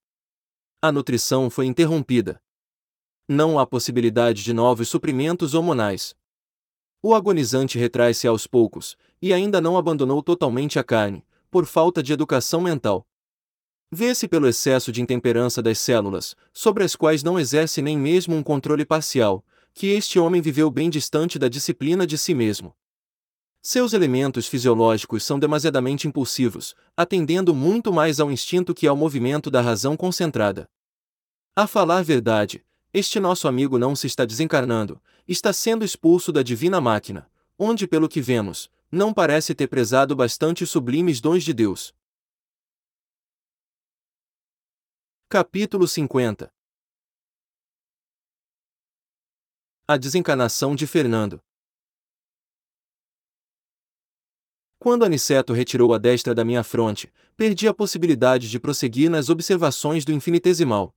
[0.84, 2.38] a nutrição foi interrompida.
[3.26, 6.14] Não há possibilidade de novos suprimentos hormonais.
[7.02, 12.12] O agonizante retrai-se aos poucos, e ainda não abandonou totalmente a carne, por falta de
[12.12, 13.08] educação mental.
[13.90, 18.42] Vê-se pelo excesso de intemperança das células, sobre as quais não exerce nem mesmo um
[18.42, 22.76] controle parcial, que este homem viveu bem distante da disciplina de si mesmo.
[23.66, 29.62] Seus elementos fisiológicos são demasiadamente impulsivos, atendendo muito mais ao instinto que ao movimento da
[29.62, 30.68] razão concentrada.
[31.56, 32.62] A falar verdade,
[32.92, 37.26] este nosso amigo não se está desencarnando, está sendo expulso da divina máquina,
[37.58, 41.94] onde, pelo que vemos, não parece ter prezado bastante os sublimes dons de Deus.
[45.26, 46.52] Capítulo 50
[49.88, 51.42] A desencarnação de Fernando
[54.84, 60.04] Quando Aniceto retirou a destra da minha fronte, perdi a possibilidade de prosseguir nas observações
[60.04, 60.94] do infinitesimal.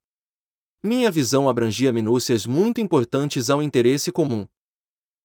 [0.83, 4.45] Minha visão abrangia minúcias muito importantes ao interesse comum.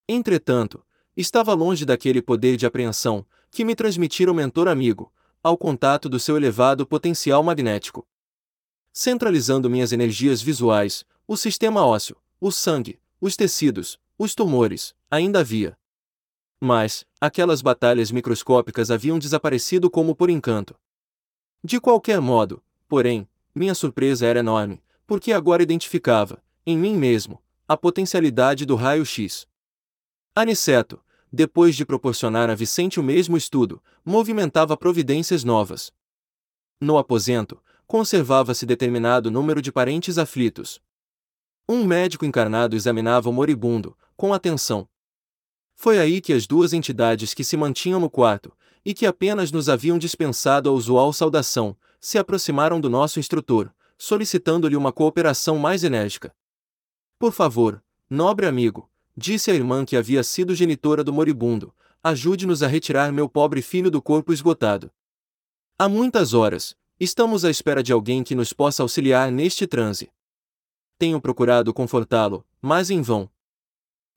[0.09, 0.81] Entretanto,
[1.17, 6.21] estava longe daquele poder de apreensão que me transmitira o mentor amigo, ao contato do
[6.21, 8.07] seu elevado potencial magnético.
[8.93, 15.77] Centralizando minhas energias visuais, o sistema ósseo, o sangue, os tecidos, os tumores, ainda havia,
[16.65, 20.77] mas, aquelas batalhas microscópicas haviam desaparecido como por encanto.
[21.65, 27.77] De qualquer modo, porém, minha surpresa era enorme, porque agora identificava, em mim mesmo, a
[27.77, 29.45] potencialidade do raio-x.
[30.37, 31.03] Aniceto,
[31.33, 35.93] depois de proporcionar a Vicente o mesmo estudo, movimentava providências novas.
[36.81, 40.81] No aposento, conservava-se determinado número de parentes aflitos.
[41.69, 44.89] Um médico encarnado examinava o moribundo, com atenção,
[45.83, 48.53] foi aí que as duas entidades que se mantinham no quarto,
[48.85, 53.69] e que apenas nos haviam dispensado a usual saudação, se aproximaram do nosso instrutor,
[53.99, 56.33] solicitando-lhe uma cooperação mais enérgica.
[57.19, 62.69] Por favor, nobre amigo, disse a irmã que havia sido genitora do moribundo, ajude-nos a
[62.69, 64.89] retirar meu pobre filho do corpo esgotado.
[65.77, 70.13] Há muitas horas, estamos à espera de alguém que nos possa auxiliar neste transe.
[70.97, 73.29] Tenho procurado confortá-lo, mas em vão,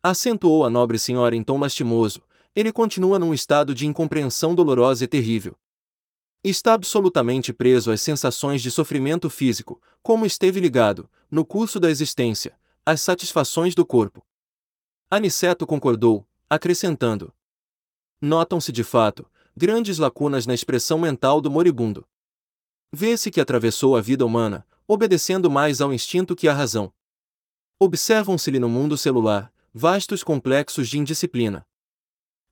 [0.10, 2.22] acentuou a nobre senhora em tom lastimoso,
[2.56, 5.57] ele continua num estado de incompreensão dolorosa e terrível.
[6.44, 12.56] Está absolutamente preso às sensações de sofrimento físico, como esteve ligado, no curso da existência,
[12.86, 14.23] às satisfações do corpo.
[15.10, 17.34] Aniceto concordou, acrescentando:
[18.22, 19.26] Notam-se de fato,
[19.57, 22.07] grandes lacunas na expressão mental do moribundo.
[22.94, 26.94] Vê-se que atravessou a vida humana, obedecendo mais ao instinto que à razão.
[27.80, 31.68] Observam-se-lhe no mundo celular, vastos complexos de indisciplina.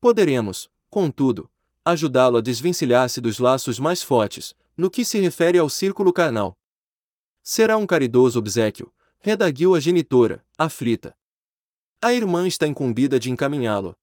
[0.02, 1.50] Poderemos, contudo,
[1.86, 6.58] ajudá-lo a desvencilhar-se dos laços mais fortes, no que se refere ao círculo carnal.
[7.42, 11.16] Será um caridoso obsequio, redaguiu a genitora, aflita.
[12.02, 13.96] A irmã está incumbida de encaminhá-lo.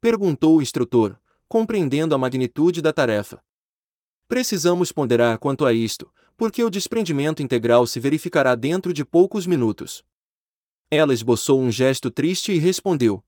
[0.00, 3.44] Perguntou o instrutor, compreendendo a magnitude da tarefa.
[4.26, 10.02] Precisamos ponderar quanto a isto, porque o desprendimento integral se verificará dentro de poucos minutos.
[10.90, 13.22] Ela esboçou um gesto triste e respondeu: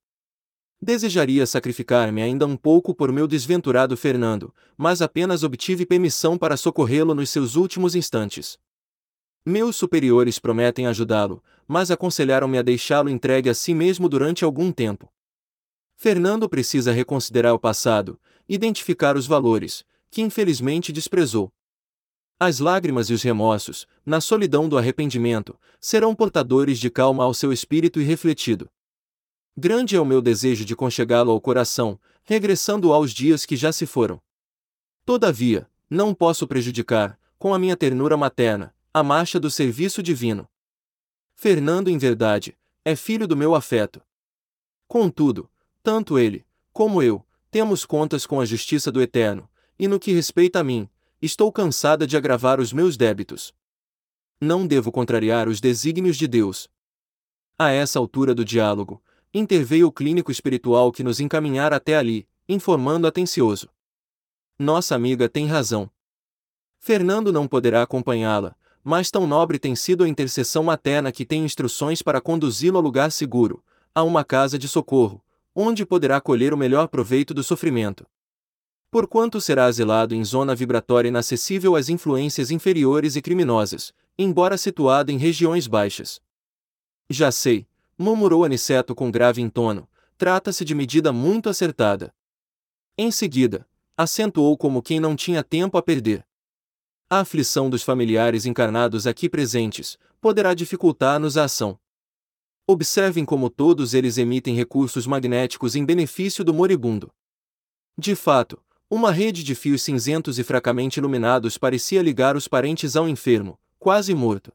[0.81, 7.15] Desejaria sacrificar-me ainda um pouco por meu desventurado Fernando, mas apenas obtive permissão para socorrê-lo
[7.15, 8.59] nos seus últimos instantes.
[9.47, 15.13] Meus superiores prometem ajudá-lo, mas aconselharam-me a deixá-lo entregue a si mesmo durante algum tempo.
[15.95, 21.53] Fernando precisa reconsiderar o passado, identificar os valores, que infelizmente desprezou.
[22.45, 27.53] As lágrimas e os remorsos, na solidão do arrependimento, serão portadores de calma ao seu
[27.53, 28.69] espírito irrefletido.
[29.57, 33.87] Grande é o meu desejo de conchegá-lo ao coração, regressando aos dias que já se
[33.87, 34.21] foram.
[35.05, 40.49] Todavia, não posso prejudicar, com a minha ternura materna, a marcha do serviço divino.
[41.37, 44.03] Fernando, em verdade, é filho do meu afeto.
[44.89, 45.49] Contudo,
[45.81, 49.49] tanto ele, como eu, temos contas com a justiça do Eterno,
[49.79, 50.91] e no que respeita a mim,
[51.25, 53.55] Estou cansada de agravar os meus débitos.
[54.41, 56.69] Não devo contrariar os desígnios de Deus.
[57.57, 59.01] A essa altura do diálogo,
[59.33, 63.69] interveio o clínico espiritual que nos encaminhara até ali, informando atencioso.
[64.59, 65.89] Nossa amiga tem razão.
[66.81, 72.03] Fernando não poderá acompanhá-la, mas tão nobre tem sido a intercessão materna que tem instruções
[72.03, 73.63] para conduzi-lo a lugar seguro,
[73.95, 75.25] a uma casa de socorro,
[75.55, 78.05] onde poderá colher o melhor proveito do sofrimento
[78.93, 85.17] porquanto será asilado em zona vibratória inacessível às influências inferiores e criminosas, embora situado em
[85.17, 86.21] regiões baixas.
[87.09, 87.67] Já sei,
[87.97, 89.89] murmurou Aniceto com grave entono,
[90.19, 92.15] trata-se de medida muito acertada.
[92.99, 93.67] Em seguida,
[93.97, 96.23] acentuou como quem não tinha tempo a perder.
[97.09, 101.81] A aflição dos familiares encarnados aqui presentes poderá dificultar-nos a ação.
[102.67, 107.11] Observem como todos eles emitem recursos magnéticos em benefício do moribundo.
[107.97, 108.63] De fato,
[108.95, 114.15] uma rede de fios cinzentos e fracamente iluminados parecia ligar os parentes ao enfermo, quase
[114.15, 114.53] morto.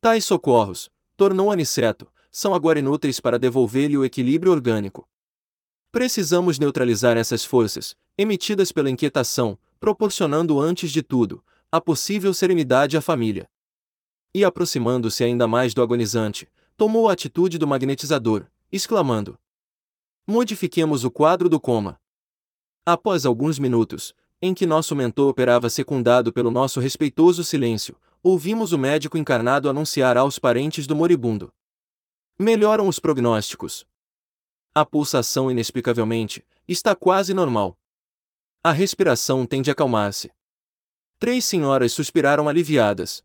[0.00, 5.08] Tais socorros, tornou Aniceto, são agora inúteis para devolver-lhe o equilíbrio orgânico.
[5.92, 11.40] Precisamos neutralizar essas forças, emitidas pela inquietação, proporcionando antes de tudo,
[11.70, 13.48] a possível serenidade à família.
[14.34, 19.38] E aproximando-se ainda mais do agonizante, tomou a atitude do magnetizador, exclamando:
[20.26, 22.00] Modifiquemos o quadro do coma.
[22.86, 28.78] Após alguns minutos, em que nosso mentor operava secundado pelo nosso respeitoso silêncio, ouvimos o
[28.78, 31.50] médico encarnado anunciar aos parentes do moribundo.
[32.38, 33.86] Melhoram os prognósticos.
[34.74, 37.78] A pulsação, inexplicavelmente, está quase normal.
[38.62, 40.30] A respiração tende a acalmar-se.
[41.18, 43.24] Três senhoras suspiraram aliviadas.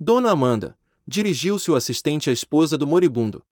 [0.00, 0.76] Dona Amanda,
[1.06, 3.44] dirigiu-se o assistente à esposa do moribundo.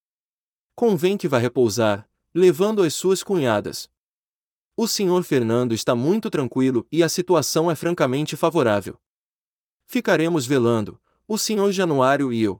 [0.75, 3.92] Convém que vá repousar, levando as suas cunhadas.
[4.75, 5.23] O Sr.
[5.23, 8.99] Fernando está muito tranquilo e a situação é francamente favorável.
[9.85, 11.71] Ficaremos velando, o Sr.
[11.71, 12.59] Januário e eu.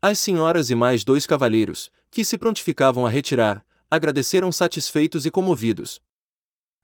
[0.00, 6.00] As senhoras e mais dois cavalheiros, que se prontificavam a retirar, agradeceram satisfeitos e comovidos.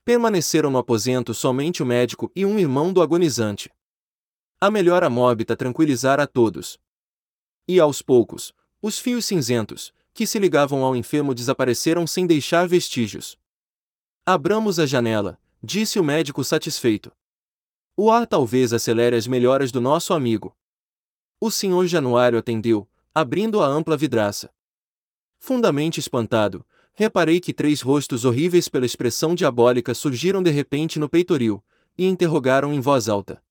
[0.03, 3.71] Permaneceram no aposento somente o médico e um irmão do agonizante.
[4.59, 6.77] A melhora mórbita tranquilizara a todos.
[7.65, 13.37] E aos poucos, os fios cinzentos, que se ligavam ao enfermo desapareceram sem deixar vestígios.
[14.25, 17.11] Abramos a janela, disse o médico satisfeito.
[17.97, 20.55] O ar talvez acelere as melhoras do nosso amigo.
[21.41, 24.49] O senhor Januário atendeu, abrindo a ampla vidraça.
[25.39, 31.61] Fundamente espantado, reparei que três rostos horríveis pela expressão diabólica surgiram de repente no peitoril,
[31.97, 33.43] e interrogaram em voz alta.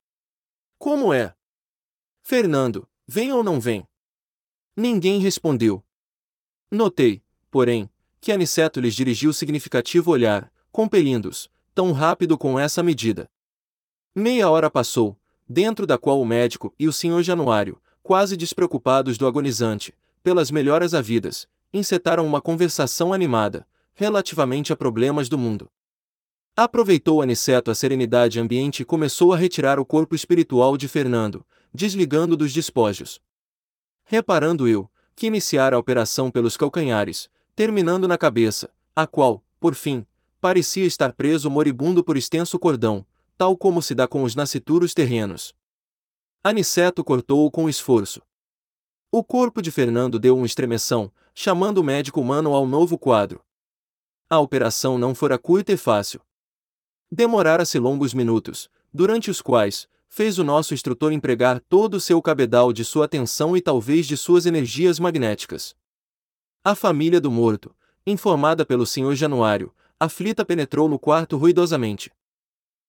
[0.79, 1.35] Como é?
[2.23, 3.87] Fernando, vem ou não vem?
[4.75, 5.85] Ninguém respondeu.
[6.71, 7.91] Notei, porém,
[8.23, 13.31] que Aniceto lhes dirigiu significativo olhar, compelindo-os, tão rápido com essa medida.
[14.15, 15.17] Meia hora passou,
[15.49, 20.95] dentro da qual o médico e o senhor Januário, quase despreocupados do agonizante, pelas melhoras
[20.95, 25.71] havidas, encetaram uma conversação animada, relativamente a problemas do mundo.
[26.57, 32.37] Aproveitou Aniceto a serenidade ambiente e começou a retirar o corpo espiritual de Fernando, desligando
[32.37, 33.21] dos despojos.
[34.05, 40.07] Reparando eu, que iniciara a operação pelos calcanhares, terminando na cabeça, a qual, por fim,
[40.43, 43.07] parecia estar preso moribundo por extenso cordão,
[43.39, 45.55] tal como se dá com os nascituros terrenos.
[46.43, 48.21] Aniceto cortou-o com esforço.
[49.13, 53.41] O corpo de Fernando deu um estremeção, chamando o médico humano ao novo quadro.
[54.29, 56.21] A operação não fora curta e fácil.
[57.09, 62.73] Demorara-se longos minutos, durante os quais, fez o nosso instrutor empregar todo o seu cabedal
[62.73, 65.77] de sua atenção e talvez de suas energias magnéticas.
[66.65, 67.73] A família do morto,
[68.05, 69.15] informada pelo Sr.
[69.15, 69.73] Januário,
[70.05, 72.11] aflita penetrou no quarto ruidosamente.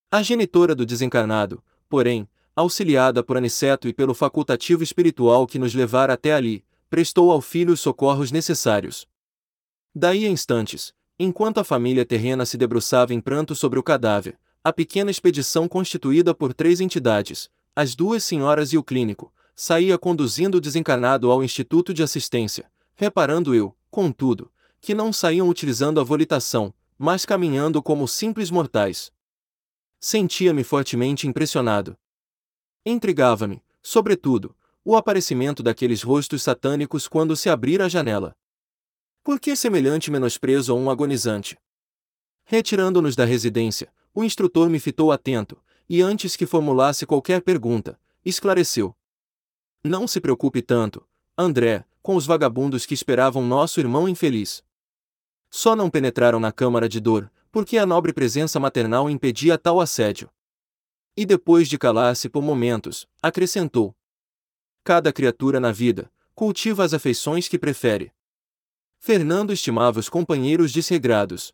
[0.10, 6.14] A genitora do desencarnado, porém, auxiliada por Aniceto e pelo facultativo espiritual que nos levara
[6.14, 9.08] até ali, prestou ao filho os socorros necessários.
[9.94, 14.74] Daí a instantes, enquanto a família terrena se debruçava em pranto sobre o cadáver, a
[14.74, 20.62] pequena expedição constituída por três entidades, as duas senhoras e o clínico, saía conduzindo o
[20.62, 26.74] desencarnado ao Instituto de Assistência, reparando eu, contudo, que não saíam utilizando a volitação,
[27.04, 29.12] mas caminhando como simples mortais.
[30.00, 31.98] Sentia-me fortemente impressionado.
[32.86, 34.56] Intrigava-me, sobretudo,
[34.86, 38.34] o aparecimento daqueles rostos satânicos quando se abrir a janela.
[39.22, 41.58] Por que semelhante menosprezo a um agonizante?
[42.46, 48.96] Retirando-nos da residência, o instrutor me fitou atento, e antes que formulasse qualquer pergunta, esclareceu.
[49.84, 51.06] Não se preocupe tanto,
[51.38, 54.64] André, com os vagabundos que esperavam nosso irmão infeliz.
[55.56, 60.28] Só não penetraram na câmara de dor, porque a nobre presença maternal impedia tal assédio.
[61.16, 63.96] E depois de calar-se por momentos, acrescentou:
[64.84, 68.12] Cada criatura na vida cultiva as afeições que prefere.
[68.98, 71.54] Fernando estimava os companheiros desregrados.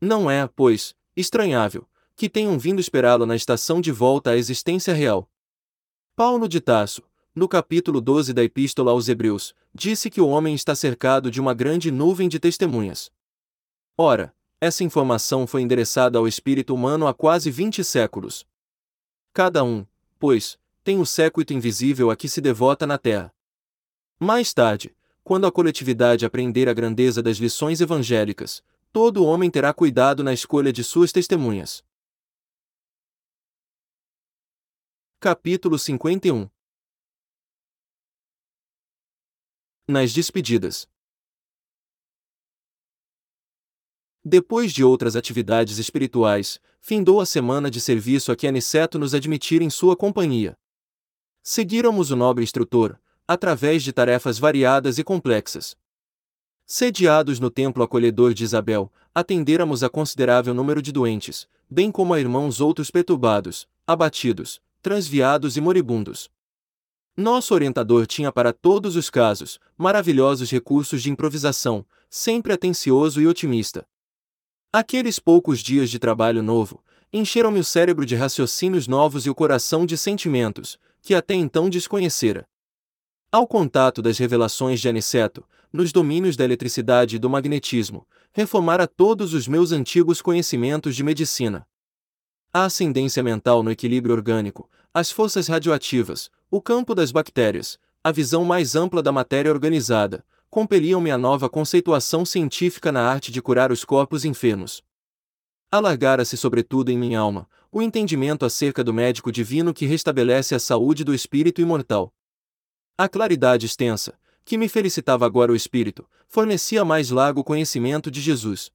[0.00, 1.86] Não é, pois, estranhável,
[2.16, 5.30] que tenham vindo esperá-lo na estação de volta à existência real.
[6.16, 7.02] Paulo de Tasso,
[7.34, 11.54] no capítulo 12 da Epístola aos Hebreus, disse que o homem está cercado de uma
[11.54, 13.10] grande nuvem de testemunhas.
[13.96, 18.46] Ora, essa informação foi endereçada ao espírito humano há quase 20 séculos.
[19.32, 19.86] Cada um,
[20.18, 23.34] pois, tem o séquito invisível a que se devota na terra.
[24.20, 24.94] Mais tarde,
[25.24, 30.72] quando a coletividade aprender a grandeza das lições evangélicas, todo homem terá cuidado na escolha
[30.72, 31.82] de suas testemunhas.
[35.18, 36.50] Capítulo 51
[39.88, 40.86] Nas despedidas.
[44.24, 49.60] Depois de outras atividades espirituais, findou a semana de serviço a que Aniceto nos admitir
[49.60, 50.56] em sua companhia.
[51.42, 52.96] Seguíramos o nobre instrutor,
[53.26, 55.76] através de tarefas variadas e complexas.
[56.64, 62.20] Sediados no templo acolhedor de Isabel, atendêramos a considerável número de doentes, bem como a
[62.20, 66.30] irmãos outros perturbados, abatidos, transviados e moribundos.
[67.16, 73.86] Nosso orientador tinha para todos os casos maravilhosos recursos de improvisação, sempre atencioso e otimista.
[74.72, 76.82] Aqueles poucos dias de trabalho novo
[77.12, 82.48] encheram-me o cérebro de raciocínios novos e o coração de sentimentos que até então desconhecera.
[83.30, 89.34] Ao contato das revelações de Aniceto, nos domínios da eletricidade e do magnetismo, reformara todos
[89.34, 91.66] os meus antigos conhecimentos de medicina.
[92.52, 98.44] A ascendência mental no equilíbrio orgânico, as forças radioativas, o campo das bactérias, a visão
[98.44, 103.86] mais ampla da matéria organizada, compeliam-me a nova conceituação científica na arte de curar os
[103.86, 104.84] corpos enfermos.
[105.70, 111.04] Alargara-se sobretudo em minha alma, o entendimento acerca do médico divino que restabelece a saúde
[111.04, 112.12] do espírito imortal.
[112.98, 114.12] A claridade extensa,
[114.44, 118.70] que me felicitava agora o espírito, fornecia mais largo conhecimento de Jesus.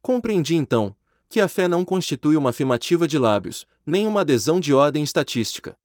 [0.00, 0.96] Compreendi então,
[1.28, 5.76] que a fé não constitui uma afirmativa de lábios, nem uma adesão de ordem estatística.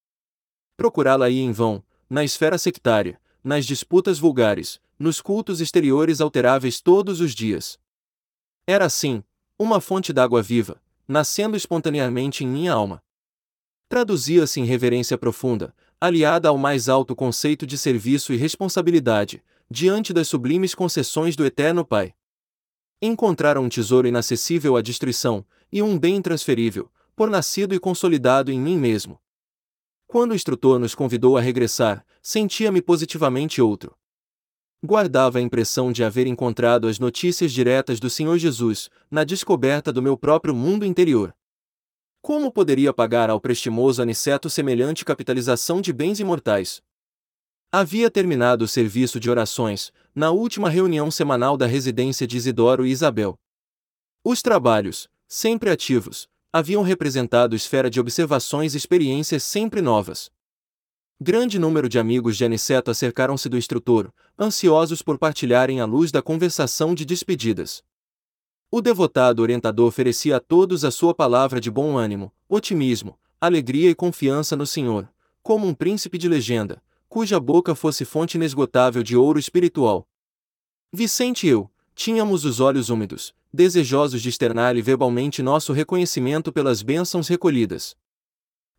[0.81, 7.21] Procurá-la ia em vão, na esfera sectária, nas disputas vulgares, nos cultos exteriores alteráveis todos
[7.21, 7.77] os dias.
[8.65, 9.23] Era assim,
[9.59, 12.99] uma fonte d'água viva, nascendo espontaneamente em minha alma.
[13.87, 20.27] Traduzia-se em reverência profunda, aliada ao mais alto conceito de serviço e responsabilidade, diante das
[20.29, 22.15] sublimes concessões do Eterno Pai.
[22.99, 28.59] Encontraram um tesouro inacessível à destruição, e um bem intransferível, por nascido e consolidado em
[28.59, 29.21] mim mesmo.
[30.11, 33.95] Quando o instrutor nos convidou a regressar, sentia-me positivamente outro.
[34.83, 40.01] Guardava a impressão de haver encontrado as notícias diretas do Senhor Jesus, na descoberta do
[40.01, 41.33] meu próprio mundo interior.
[42.21, 46.81] Como poderia pagar ao prestimoso Aniceto semelhante capitalização de bens imortais?
[47.71, 52.91] Havia terminado o serviço de orações, na última reunião semanal da residência de Isidoro e
[52.91, 53.39] Isabel.
[54.25, 60.29] Os trabalhos, sempre ativos, haviam representado esfera de observações e experiências sempre novas.
[61.19, 66.21] Grande número de amigos de Aniceto acercaram-se do instrutor, ansiosos por partilharem a luz da
[66.21, 67.83] conversação de despedidas.
[68.69, 73.95] O devotado orientador oferecia a todos a sua palavra de bom ânimo, otimismo, alegria e
[73.95, 75.07] confiança no Senhor,
[75.41, 80.07] como um príncipe de legenda, cuja boca fosse fonte inesgotável de ouro espiritual.
[80.91, 87.27] Vicente e eu, tínhamos os olhos úmidos, desejosos de externar-lhe verbalmente nosso reconhecimento pelas bênçãos
[87.27, 87.95] recolhidas.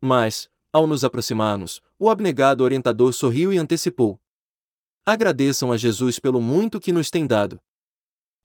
[0.01, 4.21] Mas, ao nos aproximarmos, o abnegado orientador sorriu e antecipou.
[5.05, 7.61] Agradeçam a Jesus pelo muito que nos tem dado.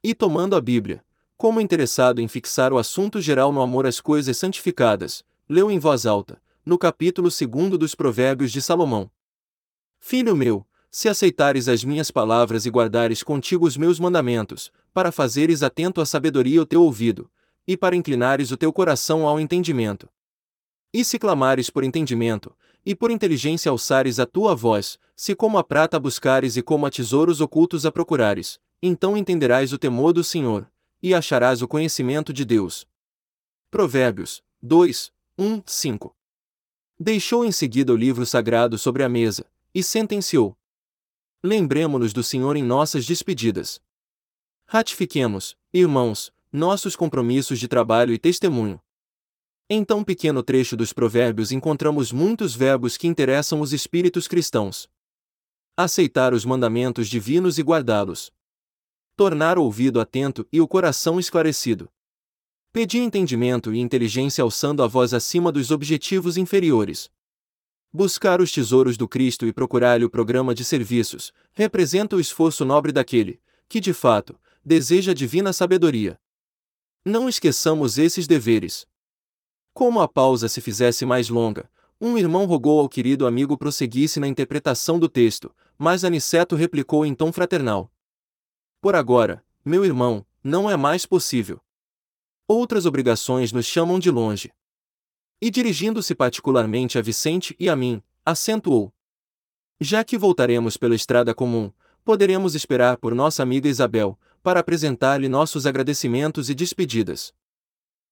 [0.04, 1.04] E tomando a Bíblia,
[1.38, 6.06] como interessado em fixar o assunto geral no amor às coisas santificadas, leu em voz
[6.06, 9.10] alta: no capítulo 2 dos Provérbios de Salomão.
[10.00, 15.62] Filho meu, se aceitares as minhas palavras e guardares contigo os meus mandamentos, para fazeres
[15.62, 17.30] atento à sabedoria o teu ouvido,
[17.68, 20.10] e para inclinares o teu coração ao entendimento.
[20.92, 25.64] E se clamares por entendimento, e por inteligência alçares a tua voz, se como a
[25.64, 30.68] prata buscares e como a tesouros ocultos a procurares, então entenderás o temor do Senhor,
[31.00, 32.88] e acharás o conhecimento de Deus.
[33.70, 36.16] Provérbios 2, 1, 5
[37.00, 39.46] Deixou em seguida o livro sagrado sobre a mesa,
[39.76, 40.58] e sentenciou:
[41.44, 43.80] Lembremo-nos do Senhor em nossas despedidas.
[44.70, 48.82] Ratifiquemos, irmãos, nossos compromissos de trabalho e testemunho.
[49.70, 54.90] Em tão pequeno trecho dos Provérbios encontramos muitos verbos que interessam os espíritos cristãos.
[55.78, 58.30] Aceitar os mandamentos divinos e guardá-los.
[59.16, 61.90] Tornar o ouvido atento e o coração esclarecido.
[62.74, 67.10] Pedir entendimento e inteligência alçando a voz acima dos objetivos inferiores.
[67.94, 72.92] Buscar os tesouros do Cristo e procurar-lhe o programa de serviços, representa o esforço nobre
[72.92, 73.40] daquele,
[73.70, 74.38] que de fato,
[74.68, 76.20] deseja divina sabedoria.
[77.06, 78.86] Não esqueçamos esses deveres.
[79.74, 81.72] Como a pausa se fizesse mais longa,
[82.02, 87.16] um irmão rogou ao querido amigo prosseguisse na interpretação do texto, mas Aniceto replicou em
[87.16, 87.90] tom fraternal:
[88.82, 91.62] Por agora, meu irmão, não é mais possível.
[92.46, 94.52] Outras obrigações nos chamam de longe.
[95.40, 98.94] E dirigindo-se particularmente a Vicente e a mim, acentuou:
[99.80, 101.72] Já que voltaremos pela estrada comum,
[102.04, 107.34] poderemos esperar por nossa amiga Isabel, para apresentar-lhe nossos agradecimentos e despedidas.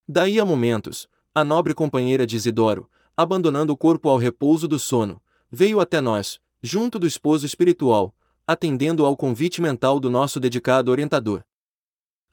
[0.06, 5.24] Daí a momentos, a nobre companheira de Isidoro, abandonando o corpo ao repouso do sono,
[5.50, 8.14] veio até nós, junto do esposo espiritual,
[8.46, 11.42] atendendo ao convite mental do nosso dedicado orientador.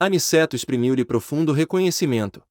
[0.01, 2.43] Aniceto exprimiu-lhe profundo reconhecimento.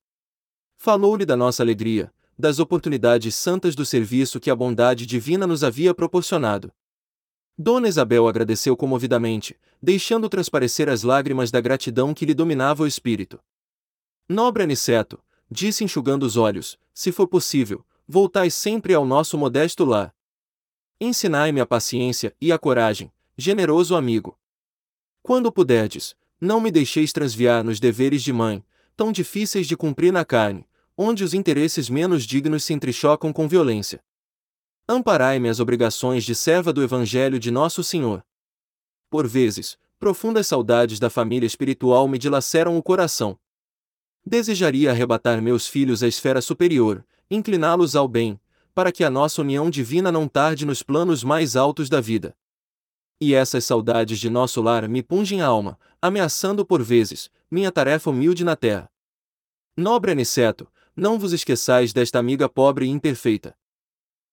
[0.78, 5.94] Falou-lhe da nossa alegria, das oportunidades santas do serviço que a bondade divina nos havia
[5.94, 6.72] proporcionado.
[7.64, 13.40] Dona Isabel agradeceu comovidamente, deixando transparecer as lágrimas da gratidão que lhe dominava o espírito.
[14.28, 20.12] Nobre Aniceto, disse enxugando os olhos: Se for possível, voltai sempre ao nosso modesto lar.
[21.00, 24.40] Ensinai-me a paciência e a coragem, generoso amigo.
[25.22, 28.66] Quando puderdes, não me deixeis transviar nos deveres de mãe,
[28.98, 30.66] tão difíceis de cumprir na carne,
[30.98, 34.04] onde os interesses menos dignos se entrechocam com violência.
[34.88, 38.24] Amparai-me as obrigações de serva do Evangelho de Nosso Senhor.
[39.10, 43.40] Por vezes, profundas saudades da família espiritual me dilaceram o coração.
[44.26, 48.40] Desejaria arrebatar meus filhos à esfera superior, incliná-los ao bem,
[48.74, 52.36] para que a nossa união divina não tarde nos planos mais altos da vida.
[53.20, 58.10] E essas saudades de nosso lar me pungem a alma, ameaçando por vezes, minha tarefa
[58.10, 58.90] humilde na terra.
[59.78, 63.56] Nobre Aniceto, não vos esqueçais desta amiga pobre e imperfeita.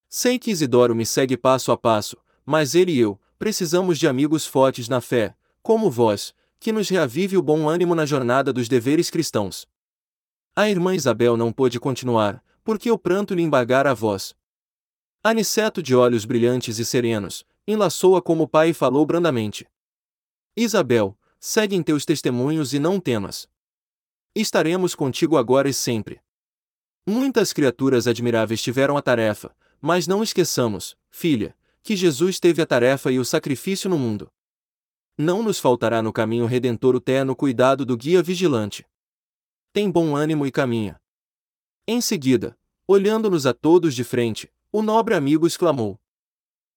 [0.08, 4.46] Sei que Isidoro me segue passo a passo, mas ele e eu, precisamos de amigos
[4.46, 9.10] fortes na fé, como vós, que nos reavive o bom ânimo na jornada dos deveres
[9.10, 9.68] cristãos.
[10.56, 14.34] A irmã Isabel não pôde continuar, porque o pranto lhe embargara a voz.
[15.22, 19.66] Aniceto, de olhos brilhantes e serenos, enlaçou-a como o pai e falou brandamente:
[20.56, 23.46] Isabel, segue em teus testemunhos e não temas.
[24.34, 26.20] Estaremos contigo agora e sempre.
[27.06, 33.10] Muitas criaturas admiráveis tiveram a tarefa, mas não esqueçamos, filha, que Jesus teve a tarefa
[33.10, 34.30] e o sacrifício no mundo.
[35.16, 38.86] Não nos faltará no caminho redentor o terno cuidado do guia vigilante
[39.78, 41.00] tem bom ânimo e caminha.
[41.86, 46.00] Em seguida, olhando-nos a todos de frente, o nobre amigo exclamou: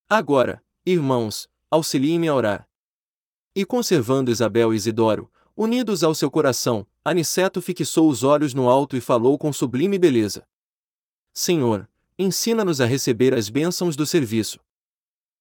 [0.07, 2.69] Agora, irmãos, auxiliem-me a orar.
[3.55, 8.95] E conservando Isabel e Isidoro, unidos ao seu coração, Aniceto fixou os olhos no alto
[8.95, 10.47] e falou com sublime beleza:
[11.33, 11.89] Senhor,
[12.21, 14.59] ensina-nos a receber as bênçãos do serviço.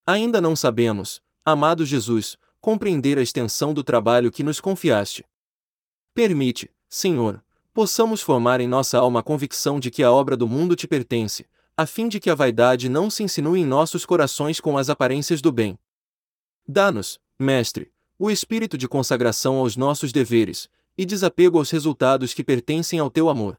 [0.06, 5.24] Ainda não sabemos, amado Jesus, compreender a extensão do trabalho que nos confiaste.
[6.14, 7.42] Permite, Senhor,
[7.72, 11.46] possamos formar em nossa alma a convicção de que a obra do mundo te pertence,
[11.76, 15.40] a fim de que a vaidade não se insinue em nossos corações com as aparências
[15.40, 15.78] do bem.
[16.66, 22.98] Dá-nos, Mestre, o espírito de consagração aos nossos deveres, e desapego aos resultados que pertencem
[22.98, 23.58] ao teu amor.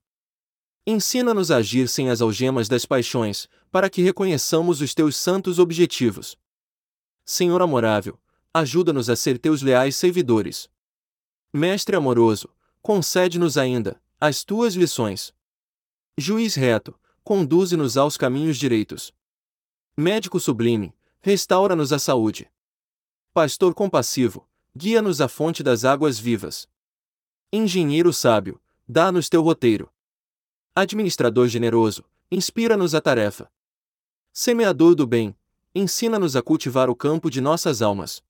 [0.85, 6.37] Ensina-nos a agir sem as algemas das paixões, para que reconheçamos os teus santos objetivos.
[7.23, 8.19] Senhor amorável,
[8.53, 10.69] ajuda-nos a ser teus leais servidores.
[11.53, 12.49] Mestre amoroso,
[12.81, 15.33] concede-nos ainda as tuas lições.
[16.17, 19.13] Juiz reto, conduze-nos aos caminhos direitos.
[19.95, 22.51] Médico sublime, restaura-nos a saúde.
[23.33, 26.67] Pastor compassivo, guia-nos à fonte das águas vivas.
[27.53, 29.91] Engenheiro sábio, dá-nos teu roteiro.
[30.73, 33.51] Administrador generoso, inspira-nos a tarefa.
[34.31, 35.35] Semeador do bem,
[35.75, 38.23] ensina-nos a cultivar o campo de nossas almas.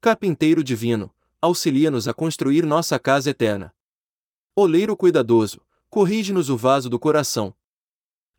[0.00, 1.12] Carpinteiro divino,
[1.42, 3.74] auxilia-nos a construir nossa casa eterna.
[4.54, 5.60] Oleiro cuidadoso,
[5.90, 7.52] corrige-nos o vaso do coração.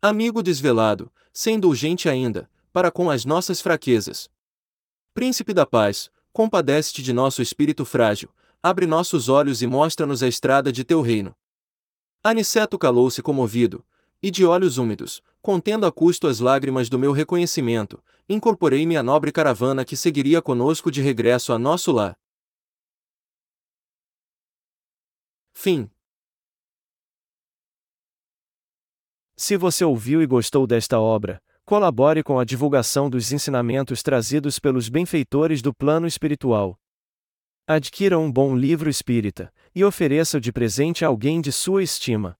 [0.00, 4.30] Amigo desvelado, sem indulgente ainda, para com as nossas fraquezas.
[5.12, 8.30] Príncipe da paz, compadece-te de nosso espírito frágil,
[8.62, 11.36] abre nossos olhos e mostra-nos a estrada de teu reino.
[12.28, 13.82] Aniceto calou-se comovido,
[14.22, 19.32] e de olhos úmidos, contendo a custo as lágrimas do meu reconhecimento, incorporei-me à nobre
[19.32, 22.18] caravana que seguiria conosco de regresso a nosso lar.
[25.54, 25.90] Fim.
[29.34, 34.90] Se você ouviu e gostou desta obra, colabore com a divulgação dos ensinamentos trazidos pelos
[34.90, 36.78] benfeitores do plano espiritual.
[37.70, 42.34] Adquira um bom livro espírita e ofereça-o de presente a alguém de sua estima.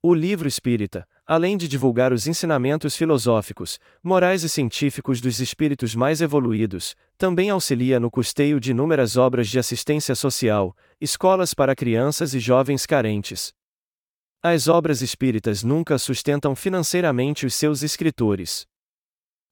[0.00, 6.20] O livro espírita, além de divulgar os ensinamentos filosóficos, morais e científicos dos espíritos mais
[6.20, 12.38] evoluídos, também auxilia no custeio de inúmeras obras de assistência social, escolas para crianças e
[12.38, 13.52] jovens carentes.
[14.40, 18.64] As obras espíritas nunca sustentam financeiramente os seus escritores.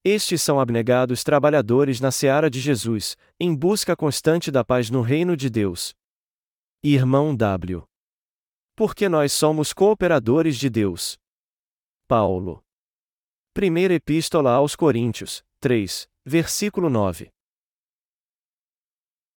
[0.06, 5.35] Estes são abnegados trabalhadores na seara de Jesus, em busca constante da paz no reino
[5.35, 5.94] de Deus.
[6.82, 7.82] Irmão W.
[8.76, 11.16] Porque nós somos cooperadores de Deus.
[12.06, 12.62] Paulo.
[13.55, 17.31] Primeira Epístola aos Coríntios, 3, versículo 9.